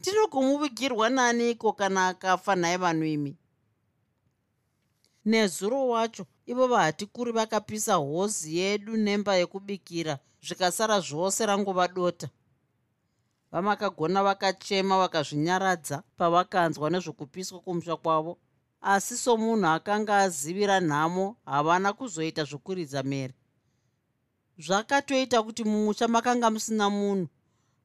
[0.00, 3.32] ndinogomuvigirwa naniko kana akafa nhai vanhu imi?
[5.24, 12.28] Nezuro wacho ivo vahati kuri vakapisa hozi yedu nemba yekubikira zvikasara zvose rangova dota.
[13.52, 18.38] Vamakagona vakachema vakazvinyaradza pavakanzwa nezvokupiswa kumusha kwavo.
[18.80, 23.34] Asi somunhu akanga azivira nhamo havana kuzoita zvokuridza mere
[24.58, 27.28] zvakatoita kuti mumusha makanga musina munhu.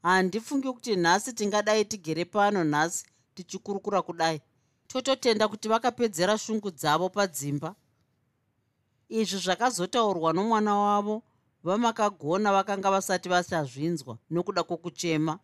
[0.03, 3.05] Handifungi kuti nhasi tingadai tigere pano nhasi
[3.36, 4.41] tichikurukura kudai.
[4.88, 7.75] Tototenda kuti vakapedzera shungu dzavo padzimba.
[9.09, 11.23] Izvi zvakazotaurwa nomwana wavo
[11.63, 15.39] vamakagona vakanga vasati vachazvinzwa nokuda kwokuchema.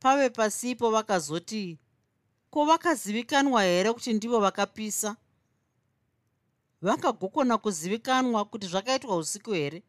[0.00, 1.78] Pave pasipo vakazoti
[2.50, 5.16] ko vakazivikanwa here kuti ndivo vakapisa?
[6.82, 9.82] Vangagokona kuzivikanwa kuti zvakaitwa usiku here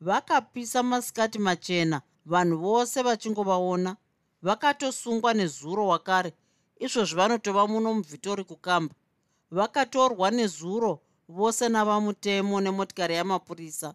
[0.00, 3.96] vakapisa masikati machena vanhu vose vachingovaona.
[4.42, 6.32] Vakatosungwa nezuro wakare
[6.78, 8.94] izvozvi vanotova muno muvhitori kukamba.
[9.50, 13.94] Vakatorwa nezuro vose navamutemo nemotikari yamapurisa.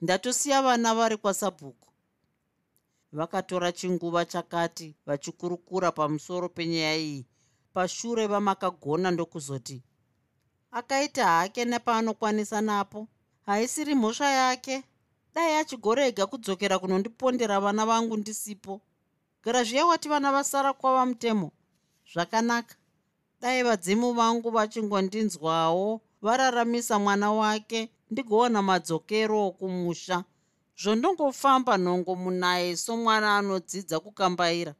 [0.00, 1.88] Ndatosiya vana vari kwasabhuku.
[3.12, 7.26] Vakatora chinguva chakati vachikurukura pamusoro penyaya iyi.
[7.72, 9.82] Pashure vamakagona ndokuzoti
[10.70, 13.08] akaita hake nepaanokwanisa napo
[13.46, 14.84] haisiri mhosva yake
[15.36, 18.80] dai achigorega kudzokera kunondipondera vana vangu ndisipo.
[19.44, 21.52] Garazviya wati vana vasara kwava mutemo
[22.12, 22.74] zvakanaka.
[23.40, 30.24] Dai vadzimu vangu vachingondinzwawo vararamisa mwana wake ndigowana madzokero okumusha.
[30.82, 34.74] Zvondongofamba nhongo munaye somwana anodzidza kukambaira.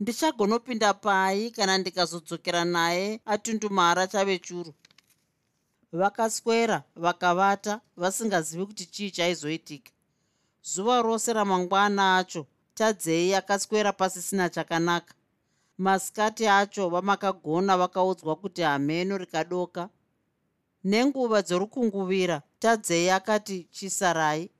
[0.00, 4.74] Ndichagonopinda pai kana ndikazodzokera naye atundumara chave churu.
[5.92, 9.95] Vakaswera vakavata vasingazivi kuti chii chaizoitika
[10.72, 15.14] zuva rose ramangwana acho tadzei akaswera pasisina chakanaka.
[15.78, 19.88] Masikati acho vamakagona vakaudzwa kuti hameno rikadoka.
[20.84, 24.50] Nenguva dzorukunguvira tadzei akati chisarai.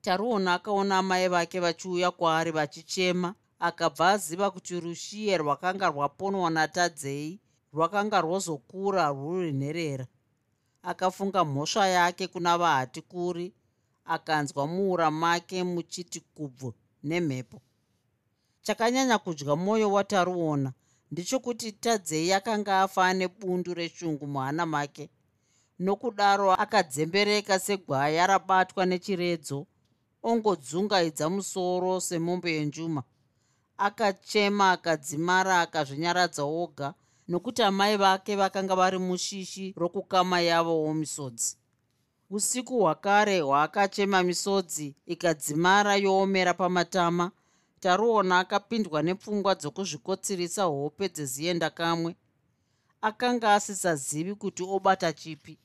[0.00, 7.40] Taruona akaona amai vake vachiuya kwaari vachichema akabva aziva kuti rushiye rwakanga rwaponwa natadzei
[7.72, 10.06] rwakanga rwozokura rwuri nherera.
[10.82, 13.54] Akafunga mhosva yake kuna vahati kuri
[14.04, 17.60] akanzwa muura make muchiti kubvu nemhepo.
[18.62, 20.72] Chakanyanya kudya mwoyo wataruona.
[21.10, 25.10] Ndechokuti tadzei akanga afa nebundu reshungu muhana make
[25.78, 29.66] nokudaro akadzembereka segwaya rabatwa nechiredzo
[30.22, 33.02] ongodzungaidza musoro semombe yenjuma.
[33.86, 36.94] Akachema akadzimara akazvinyaradza oga
[37.28, 41.56] nokuti amai vake vakanga vari mushishi rokukama yavowo misodzi
[42.34, 47.30] usiku hwakare hwaakachema misodzi ikadzimara yoomera pamatama.
[47.80, 52.16] Taruona akapindwa nepfungwa dzokuzvikotsirisa hope dzezienda kamwe.
[53.00, 55.58] Akanga asisazivi kuti obata chipi.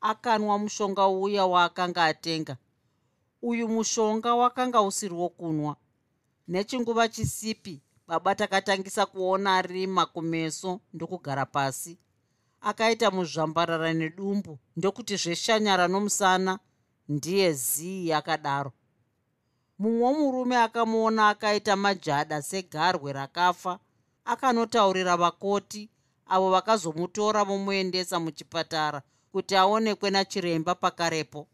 [0.00, 2.56] Akanwa mushonga uya waakanga atenga.
[3.42, 5.76] Uyu mushonga wakanga usiri wokunwa.
[6.48, 11.98] Nechinguva chisipi baba takatangisa kuona rima kumeso ndokugara pasi
[12.60, 14.58] akaita muzvambarara nedumbu.
[14.76, 16.58] Ndokuti zveshanyara nomusana
[17.08, 18.72] ndiye zii akadaro
[19.78, 23.78] mumwe murume akamuona akaita majada segarwe rakafa
[24.24, 25.82] akanotaurira vakoti
[26.26, 29.02] avo vakazomutora vomuendesa muchipatara
[29.32, 31.46] kuti aonekwe nachiremba pakarepo.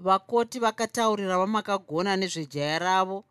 [0.00, 3.24] Vakoti vakataurira vamakagona nezvejaya ravo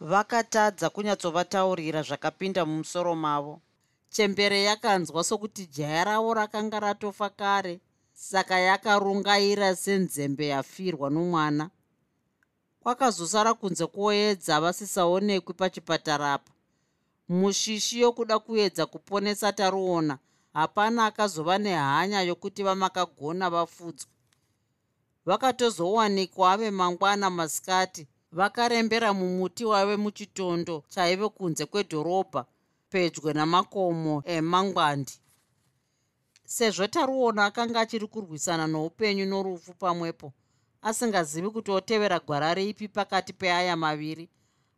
[0.00, 3.60] vakatadza kunyatsovatauririra zvakapinda mumusoro mavo
[4.12, 7.80] chembere yakanzwa sokuti jaya ravo rakanga ratofa kare.
[8.12, 11.70] Saka yakarungaira senzembe yafirwa nomwana.
[12.82, 16.52] Kwakazosara kunze kwoedza vasisaonekwi pachipatara apa
[17.28, 20.18] mushishi yokuda kuedza kuponesa taruona
[20.54, 24.10] hapana akazova nehanya yokuti vamakagona vafudzwa
[25.26, 32.44] vakatozowanikwa ave mangwana masikati vakarembera mumuti waive muchitondo chaive kunze kwedhorobha
[32.92, 35.12] pedyo namakomo emangwandi.
[36.44, 40.32] Sezvo taruona akanga achiri kurwisana noupenyu norufu pamwepo
[40.82, 44.28] asingazivi kuti otevera gwara ripi pakati peaya maviri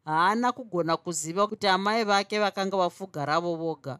[0.05, 3.99] haana kugona kuziva kuti amai vake vakanga vafuga ravo voga.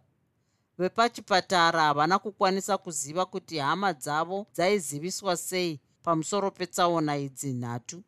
[0.79, 8.03] Vepachipatara havana kukwanisa kuziva kuti hama dzavo dzaiziviswa sei pamusoro petsaona idzi nhatu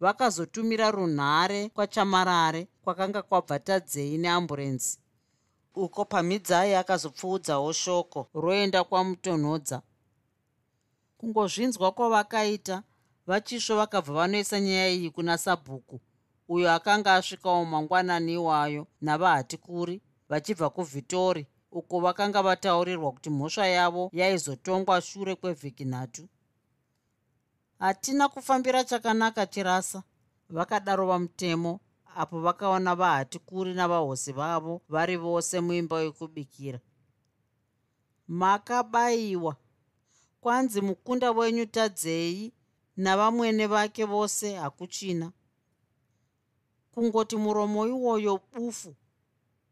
[0.00, 4.98] vakazotumira runhare kwachamarare kwakanga kwabva tadzei neamburenzi.
[5.74, 9.82] Uko pamidzai akazopfuudzawo shoko roenda kwamutonhodza.
[11.18, 12.82] Kungozvinzwa kwavakaita
[13.26, 16.00] vachisvo vakabva vanoisa nyaya iyi kuna sabhuku
[16.48, 25.00] uyo akanga asvikawo mangwanani iwayo navahatikuri vachibva kuvhitori uko vakanga vataurirwa kuti mhosva yavo yaizotongwa
[25.00, 26.28] shure kwevhiki nhatu
[27.78, 30.02] hatina kufambira chakanaka chirasa
[30.48, 31.80] vakadaro vamutemo
[32.16, 36.80] apo vakaona vahatikuri navahosi vavo vari vose muimba yekubikira
[38.28, 39.56] makabayiwa
[40.40, 42.52] kwanzi mukunda wenyu tadzei
[42.96, 45.32] navamwene vake vose hakuchina.
[46.92, 48.94] Kungoti muromo iwoyo bufu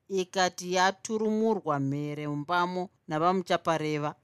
[0.08, 4.14] ikati yaturumurwa mhere mumbamo navamuchapareva.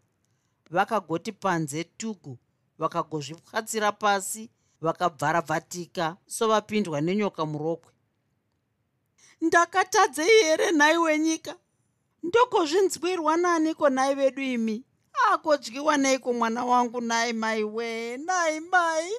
[0.70, 2.38] Vakagoti panze tugu
[2.78, 4.50] vakagozvipwatsira pasi
[4.80, 7.92] vakabvarabvatika sovapindwa nenyoka murokwe.
[9.40, 11.54] Ndakatadzei here nhai wenyika
[12.22, 14.84] ndokozvinzwirwa naaniko nhai vedu imi?
[15.32, 19.12] Akodyiwa neiko mwana wangu nhai mai we nhai mai?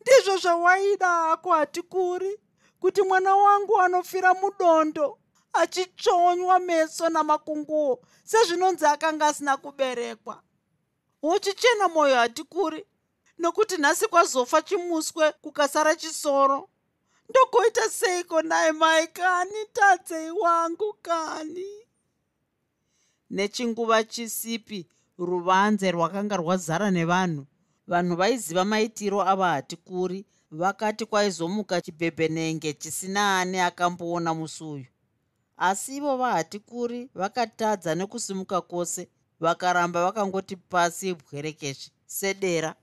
[0.00, 2.40] Ndizvo zvawaida hako hatikuri
[2.80, 5.18] kuti mwana wangu anofira mudondo
[5.52, 10.42] achitsvonywa meso namakunguo sezvinonzi akanga asina kuberekwa
[11.22, 12.86] uchichena mwoyo hatikuri
[13.38, 16.68] nokuti nhasi kwazofa chimuswe kukasara chisoro.
[17.30, 21.66] Ndogoita seiko naye mai kani tadzei wangu kani?
[23.30, 24.86] Nechinguva chisipi
[25.18, 27.46] ruvanze rwakanga rwazara nevanhu
[27.86, 34.86] vanhu vaiziva maitiro ava hatikuri vakati kwaizomuka chibhebhenenge chisina ani akamboona musi uyu
[35.56, 39.08] asi ivo vahatikuri vakatadza nekusimuka kwose
[39.42, 42.74] vakaramba vakangoti pasi bwerekeshe sedera.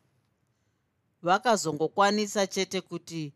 [1.22, 3.34] Vakazongokwanisa chete kuti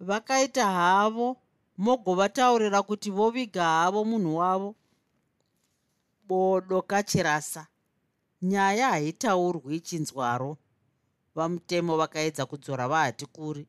[0.00, 1.36] vakaita havo
[1.78, 4.74] mogovataurira kuti voviga havo munhu wavo.
[6.28, 7.66] Bodo kachirasa
[8.42, 10.58] nyaya haitaurwi chinzwaro.
[11.34, 13.66] Vamutemo vakaedza kudzora vahati kuri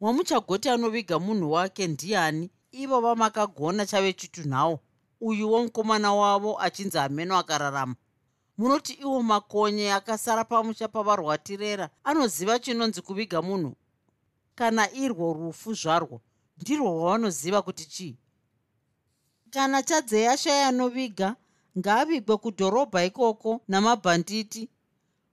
[0.00, 2.50] wamuchagoti anoviga munhu wake ndiani?
[2.72, 4.78] Ivo vamakagona chave chitunhau
[5.20, 7.94] uyuwo mukomana wavo achinzi hameno akararama.
[8.58, 13.76] Munoti iwo makonye akasara pamusha pavarwatirera anoziva chinonzi kuviga munhu.
[14.54, 16.20] Kana irwo rufu zvarwo
[16.60, 18.16] ndirwo rwavanoziva kuti chii?
[19.50, 21.36] Kana chadzei ashaya anoviga
[21.78, 24.68] ngaavigwe kudhorobha ikoko namabhanditi.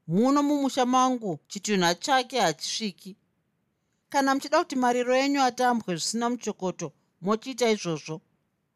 [0.07, 3.15] Muno mumusha mangu chitunha chake hachisviki.
[4.09, 8.21] Kana muchida kuti mariro enyu atambwe zvisina muchokoto mochiita izvozvo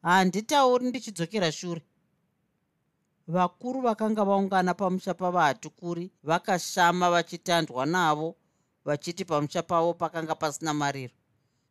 [0.01, 1.81] handitauri ndichidzokera shure.
[3.27, 8.35] Vakuru vakanga vaungana pamusha pavahatukuri vakashama vachitandwa navo
[8.85, 11.13] vachiti pamusha pavo pakanga pasina mariro.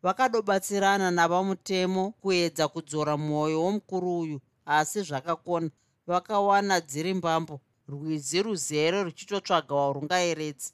[0.03, 5.71] Vakadobatsirana navamutemo kuedza kudzora mwoyo womukuru uyu asi zvakakona.
[6.07, 10.73] Vakawana dziri mbambo rwizi ruzere ruchitotsvagawa rungaeredzi.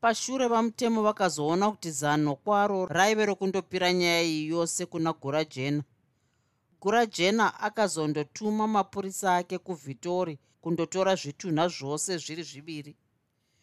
[0.00, 5.82] Pashure vamutemo vakazoona kuti zano kwaro raive rokundopira nyaya iyi yose kuna gura jena
[6.80, 12.96] gura jena akazondotuma mapurisa ake kuvhitori kundotora zvitunha zvose zviri zviviri.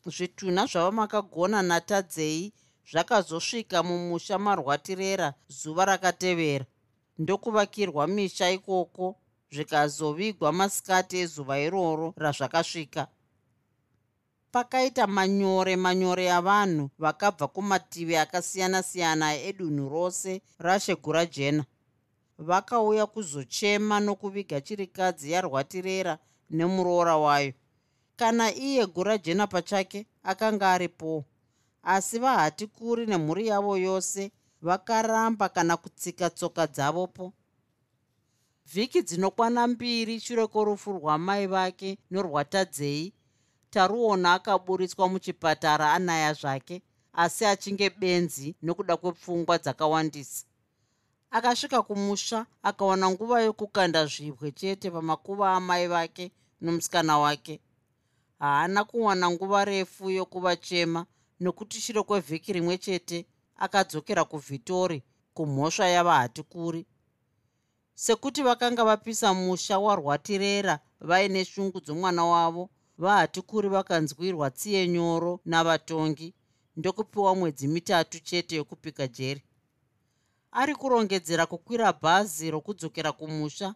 [0.06, 2.54] Zvitunha zvava makagona natadzei
[2.92, 6.66] zvakazosvika mumusha marwatirera zuva rakatevera.
[7.18, 9.16] Ndokuvakirwa misha ikoko
[9.52, 13.08] zvikazovigwa masikati ezuva iroro razvakasvika.
[14.52, 21.64] Pakaita manyore manyore avanhu vakabva kumativi akasiyana-siyana edunhu rose rashegura jena
[22.38, 26.20] vakauya kuzochema nokuviga chirikadzi yarwatirera
[26.50, 27.54] nemuroora wayo.
[28.16, 31.26] Kana iye gura jena pachake akanga aripowo
[31.84, 34.32] asi vahati kuri nemhuri yavo yose
[34.62, 37.34] vakaramba kana kutsika tsoka dzavopo.
[38.74, 43.14] Vhiki dzinokwana mbiri shure kworufu rwamai vake norwatadzei
[43.70, 46.82] taruona akaburitswa muchipatara anaya zvake
[47.14, 50.46] asi achinge benzi nokuda kwepfungwa dzakawandisa
[51.32, 57.62] akasvika kumusha akawana nguva yokukanda zvibwe chete pamakuva amai vake nomusikana wake.
[58.40, 61.06] Haana kuwana nguva refu yokuvachema
[61.40, 63.26] nokuti shure kwevhiki rimwe chete
[63.56, 65.04] akadzokera kuvhitori
[65.34, 66.86] kumhosva yavahatikuri
[67.96, 76.34] sekuti vakanga vapisa musha warwatirera vaine shungu dzomwana wavo vahatikuri vakanzwirwa tsiye nyoro navatongi
[76.78, 79.44] ndokupiwa mwedzi mitatu chete yokupika jeri
[80.52, 83.76] ari kurongedzera kukwira bhazi rokudzokera kumusha.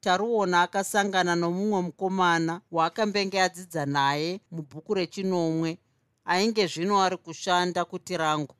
[0.00, 5.78] Taruona akasangana nomumwe mukomana waakambenge adzidza naye mubhuku rechinomwe
[6.24, 8.54] ainge zvino ari kushanda kuti rangu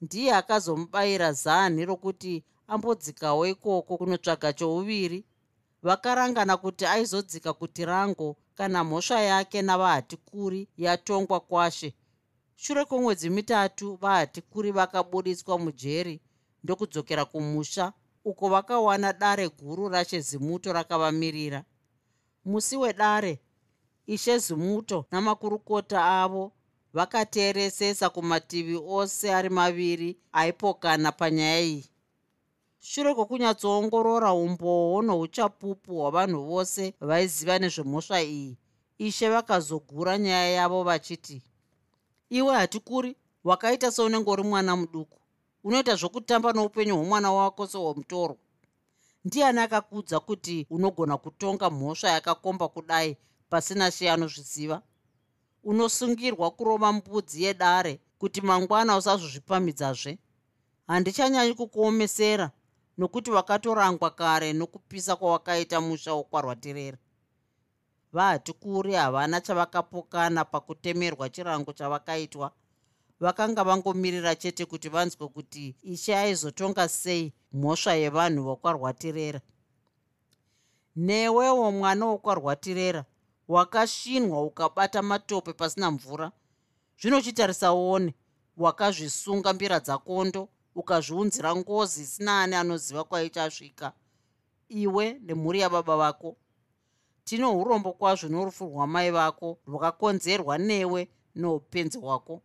[0.00, 5.24] ndiye akazomubayira zani rokuti ambodzikawo ikoko kunotsvaga chouviri.
[5.82, 11.94] Vakarangana kuti aizodzika kuti rango kana mhosva yake navahatikuri yatongwa kwashe.
[12.56, 16.20] Shure kwemwedzi mitatu vahatikuri vakabudiswa mujeri
[16.64, 17.92] ndokudzokera kumusha
[18.24, 21.64] uko vakawana dare guru rashe zimuto rakavamirira
[22.44, 23.40] musi wedare
[24.06, 26.52] ishe zimuto namakurukota avo
[26.92, 31.84] vakateeresesa kumativi ose ari maviri aipokana panyaya iyi.
[32.80, 38.58] Shure kwokunyatsoongorora umboo nouchapupu hwavanhu vose vaiziva nezvemhosva iyi
[38.98, 41.42] ishe vakazogura nyaya yavo vachiti
[42.30, 45.18] iwe hatikuri wakaita seunenge uri mwana muduku
[45.64, 48.36] unoita zvokutamba noupenyu hwomwana wako sehwomutorwa
[49.24, 53.16] ndiani akakudza kuti unogona kutonga mhosva yakakomba kudai
[53.50, 54.82] pasina she anozviziva
[55.64, 60.18] unosungirwa kurova mbudzi yedare kuti mangwana usazozvipamidzazve
[60.86, 62.50] handichanyanyi kukuomesera
[62.98, 66.98] nokuti wakatorangwa kare nokupisa kwawakaita musha wokwarwatirera.
[68.12, 72.52] Vahati kuri havana chavakapokana pakutemerwa chirango chavakaitwa
[73.20, 79.40] vakanga vangomirira chete kuti vanzwe kuti ishe aizotonga sei mhosva yevanhu vokwarwatirera
[80.96, 83.04] newewo mwana wokwarwatirera
[83.48, 86.32] wakashinwa ukabata matope pasina mvura
[87.00, 88.14] zvinochitarisaone
[88.56, 93.92] wakazvisunga mbira dzakondo ukazviunzira ngozi isina ani anoziva kwaichasvika
[94.68, 96.36] iwe nemhuri yababa vako.
[97.24, 102.42] Tino urombo kwazvo norufu rwamai vako rwakakonzerwa newe noupenzi hwako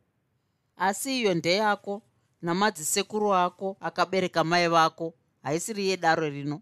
[0.79, 2.01] asi iyo ndeyako
[2.41, 5.13] namadzisekuru ako akabereka mai vako.
[5.43, 6.61] Haisiri yedaro rino.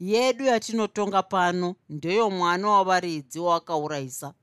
[0.00, 4.34] Yedu yatinotonga pano ndeyo mwana wavaridzi wawakaurayisa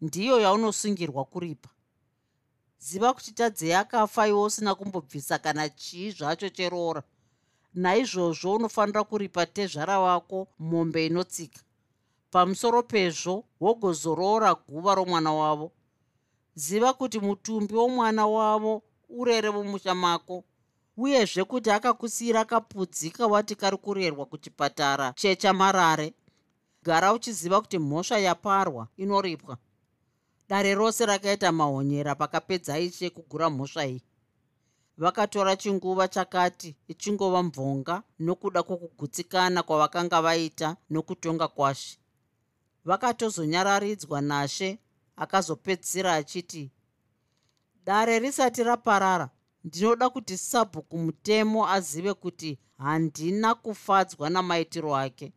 [0.00, 1.68] ndiyo yaunosungirwa kuripa.
[2.78, 7.02] Ziva kuti tadzei akafa iwe usina kumbobvisa kana chii zvacho cheroora.
[7.74, 11.60] Naizvozvo unofanira kuripa tezvara wako mombe inotsika.
[12.30, 15.72] Pamusoro pezvo wogozoroora guva romwana wavo
[16.54, 20.44] ziva kuti mutumbi womwana wavo urere mumusha mako
[20.96, 26.14] uyezve kuti akakusiyira kapudzika wati kari kurerwa kuchipatara chechamarare
[26.82, 29.56] gara uchiziva kuti mhosva yaparwa inoripwa.
[30.48, 34.02] Dare rose rakaita mahonyera pakapedza ishe kugura mhosva iyi.
[34.98, 41.98] Vakatora chinguva chakati ichingova mvonga nokuda kwokugutsikana kwavakanga vaita nokutonga kwashe.
[42.84, 44.78] Vakatozonyararidzwa nashe
[45.22, 46.70] akazopedzisira achiti
[47.86, 49.30] dare risati raparara
[49.64, 55.32] ndinoda kuti sabhuku mutemo azive kuti handina kufadzwa namaitiro ake.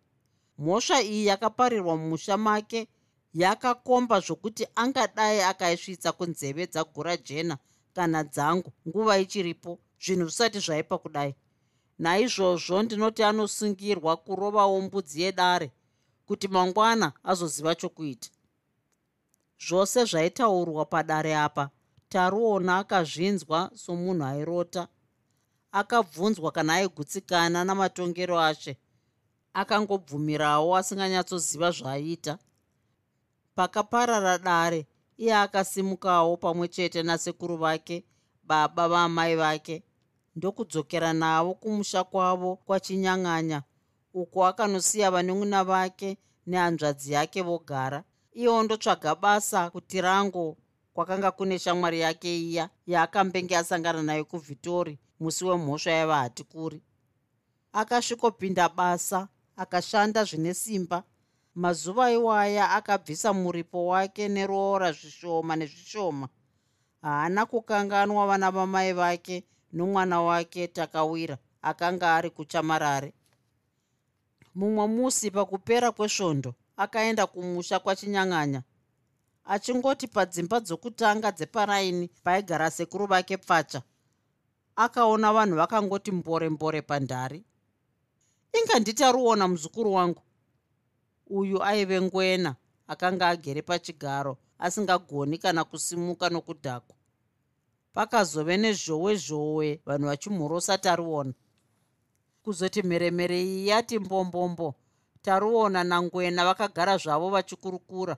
[0.57, 2.87] Mhosva iyi yakaparirwa mumusha make
[3.33, 7.57] yakakomba zvokuti angadai akaisvitsa kunzeve dzagura jena
[7.95, 11.35] kana dzangu nguva ichiripo zvinhu zvisati zvaipa kudai.
[11.99, 15.71] Naizvozvo ndinoti anosungirwa kurovawo mbudzi yedare
[16.25, 18.29] kuti mangwana azoziva chokuita
[19.59, 21.69] zvose zvaitaurwa padare apa.
[22.09, 24.87] Taruona akazvinzwa somunhu airota.
[25.71, 28.77] Akabvunzwa kana aigutsikana namatongero ashe
[29.53, 32.37] akangobvumirawo asinganyatsoziva zvaaita
[33.55, 34.87] pakaparara dare
[35.17, 38.05] iye akasimukawo pamwe chete nasekuru vake
[38.43, 39.83] baba vaamai vake.
[40.35, 43.63] Ndokudzokera navo kumusha kwavo kwachinyang'anya
[44.13, 48.03] uko akanosiya vanun'una vake nehanzvadzi yake vogara
[48.35, 50.57] iyewo ndotsvaga basa kuti rango
[50.93, 56.81] kwakanga kune shamwari yake iya yaakambenge asangana nayo kuvhitori musi wemhosva yaiva hati kuri.
[57.73, 59.27] Akasvikopinda basa
[59.57, 61.03] akashanda zvine simba.
[61.55, 66.27] Mazuva iwaya akabvisa muripo wake neroora zvishoma nezvishoma.
[67.01, 73.13] Haana kukanganwa vana vamai vake nomwana wake takawira akanga ari kuchamarare.
[74.55, 78.63] Mumwe musi pakupera kwesvondo akaenda kumusha kwachinyang'anya.
[79.45, 83.81] Achingoti padzimba dzokutanga dzeparaini paigara sekuru vake pfacha.
[84.75, 87.45] Akaona vanhu vakangoti mbore mbore pandari.
[88.53, 90.21] Inga nditaruona muzukuru wangu.
[91.27, 92.55] Uyu aive ngwena
[92.87, 96.95] akanga agere pachigaro asingagoni kana kusimuka nokudhakwa.
[97.93, 101.33] Pakazove nezhowe zhowe vanhu vachimhorosa taruona
[102.43, 104.75] kuzoti mheremhere iyi yati mbombombo
[105.25, 108.15] taruona nangwena vakagara zvavo vachikurukura.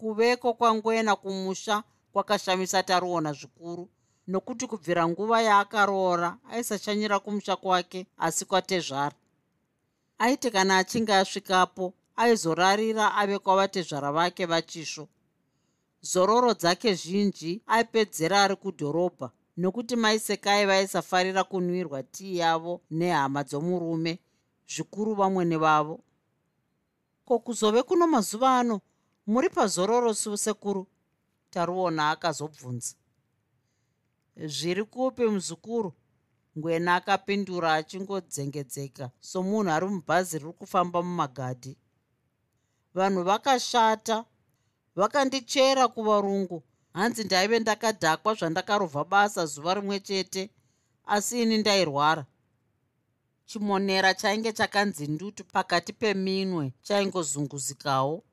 [0.00, 1.82] Kuveko kwangwena kumusha
[2.12, 3.84] kwakashamisa taruona zvikuru
[4.30, 9.16] nokuti kubvira nguva yaakaroora aisashanyira kumusha kwake asi kwatezvara
[10.18, 15.08] aiti kana achinge asvikapo aizorarira ave kwavatezvara vake vachisvo
[16.10, 24.12] zororo dzake zhinji aipedzera ari kudhorobha nokuti maisekai vaisafarira kunwirwa tii yavo nehama dzomurume
[24.72, 26.00] zvikuru vamwene vavo
[27.24, 28.80] ko kuzove kuno mazuva ano
[29.26, 30.86] muri pazororo sekuru?
[31.50, 32.94] Taruona akazobvunza.
[34.36, 35.92] Zviri kupi muzukuru?
[36.58, 41.76] Ngwena akapindura achingodzengedzeka somunhu ari mubhazi riri kufamba mumagadhi.
[42.94, 44.24] Vanhu vakashata
[44.96, 46.62] vakandichera kuvarungu.
[46.92, 50.50] Hanzi ndaive ndakadhakwa zvandakarovha basa zuva rimwe chete
[51.06, 52.26] asi ini ndairwara
[53.50, 58.24] chimonera chainge chakanzi ndutu pakati peminwe chaingozunguzikawo.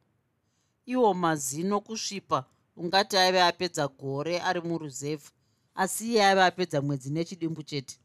[0.85, 2.45] Iwo mazino kusvipa
[2.75, 5.31] ungati aive apedza gore ari muruzevha
[5.75, 7.95] asi iye aive apedza mwedzi nechidimbu chete.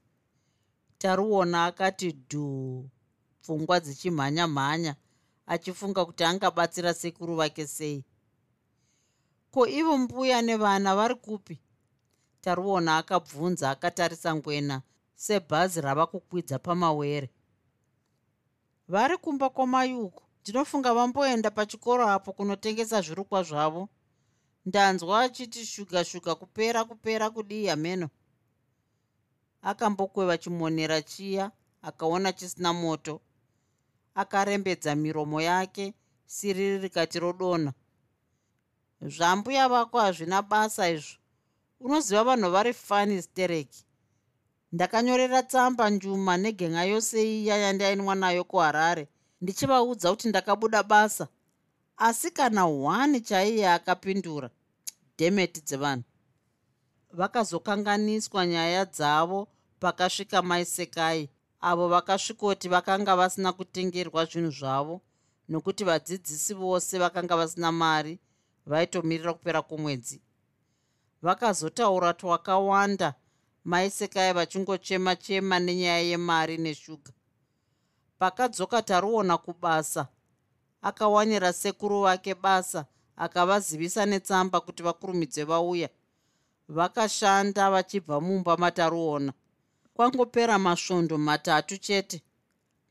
[0.99, 2.89] Taruona akati dhuu
[3.43, 4.97] pfungwa dzichimhanya mhanya
[5.47, 8.05] achifunga kuti angabatsira sekuru vake sei.
[9.51, 11.61] Ko ivo mbuya nevana vari kupi?
[12.41, 14.83] Taruona akabvunza akatarisa ngwena
[15.23, 17.31] sebhazi rava kukwidza pamawere.
[18.89, 23.89] Vari kumba kwamayuko ndinofunga vamboenda pachikoro apo kunotengesa zvirukwa zvavo.
[24.67, 28.09] Ndanzwa achiti shuga shuga kupera kupera kudii hameno
[29.63, 31.51] akambokweva chimonera chiya
[31.83, 33.21] akaona chisina moto.
[34.15, 35.95] Akarembedza miromo yake
[36.27, 37.73] siriri rikati rodonha
[39.01, 41.17] zvambuya vako hazvina basa izvo.
[41.81, 43.87] Unoziva vanhu vari fani stereki
[44.73, 49.09] ndakanyorera tsamba njuma negenga yose iya yandainwa nayo kuharare.
[49.41, 51.29] Ndichivaudza kuti ndakabuda basa.
[51.97, 54.51] Asi kana hwani chaiye akapindura
[55.19, 56.05] dhemeti dzevanhu
[57.13, 59.49] vakazokanganiswa nyaya dzavo
[59.81, 61.29] pakasvika maisekai
[61.61, 65.01] avo vakasvikoti vakanga vasina kutengerwa zvinhu zvavo
[65.49, 68.19] nokuti vadzidzisi vose vakanga vasina mari
[68.67, 70.21] vaitomirira kupera kwomwedzi
[71.23, 73.15] vakazotaura twakawanda
[73.65, 77.13] maisekai vachingochema chema nenyaya yemari neshuga.
[78.19, 80.09] Pakadzoka taruona kubasa.
[80.83, 82.87] Akawanira sekuru vake basa
[83.17, 85.89] akavazivisa netsamba kuti vakurumidze vauya.
[86.69, 89.33] Vakashanda vachibva mumba mataruona.
[89.95, 92.23] Kwangopera masvondo matatu chete.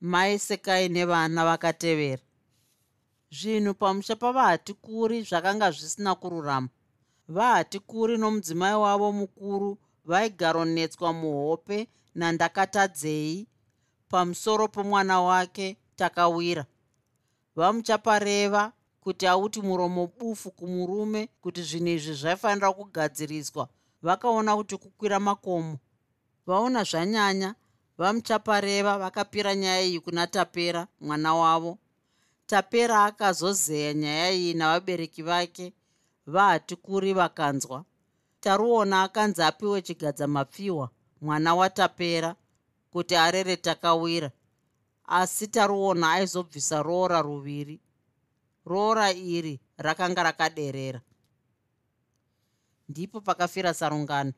[0.01, 2.22] Mai sekai nevana vakatevera.
[3.32, 6.69] Zvinhu pamusha pavahatikuri zvakanga zvisina kururama.
[7.28, 13.47] Vahatikuri nomudzimai wavo mukuru vaigaronetswa muhope nandakatadzei.
[14.10, 16.66] Pamusoro pomwana wake takawira.
[17.56, 18.72] Vamuchapareva
[19.02, 23.68] kuti auti muromo bufu kumurume kuti zvinhu izvi zvaifanira kugadziriswa.
[24.02, 25.78] Vakaona kuti kukwira makomo.
[26.47, 27.56] Vaona zvanyanya
[27.97, 31.78] vamuchapareva vakapira nyaya iyi kuna tapera mwana wavo.
[32.45, 35.74] Tapera akazozeya nyaya iyi navabereki vake.
[36.28, 37.86] Vahatikuri vakanzwa
[38.42, 40.89] taruona akanzi apiwe chigadzamapfihwa
[41.22, 42.36] mwana watapera
[42.92, 44.30] kuti arere takawira.
[45.06, 47.80] Asi taruona aizobvisa roora ruviri.
[48.66, 51.02] Roora iri rakanga rakaderera.
[52.89, 54.34] Ndipo pakafira sarungano.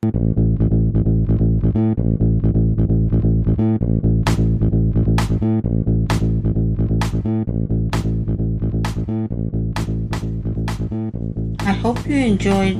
[11.65, 12.79] I hope you enjoyed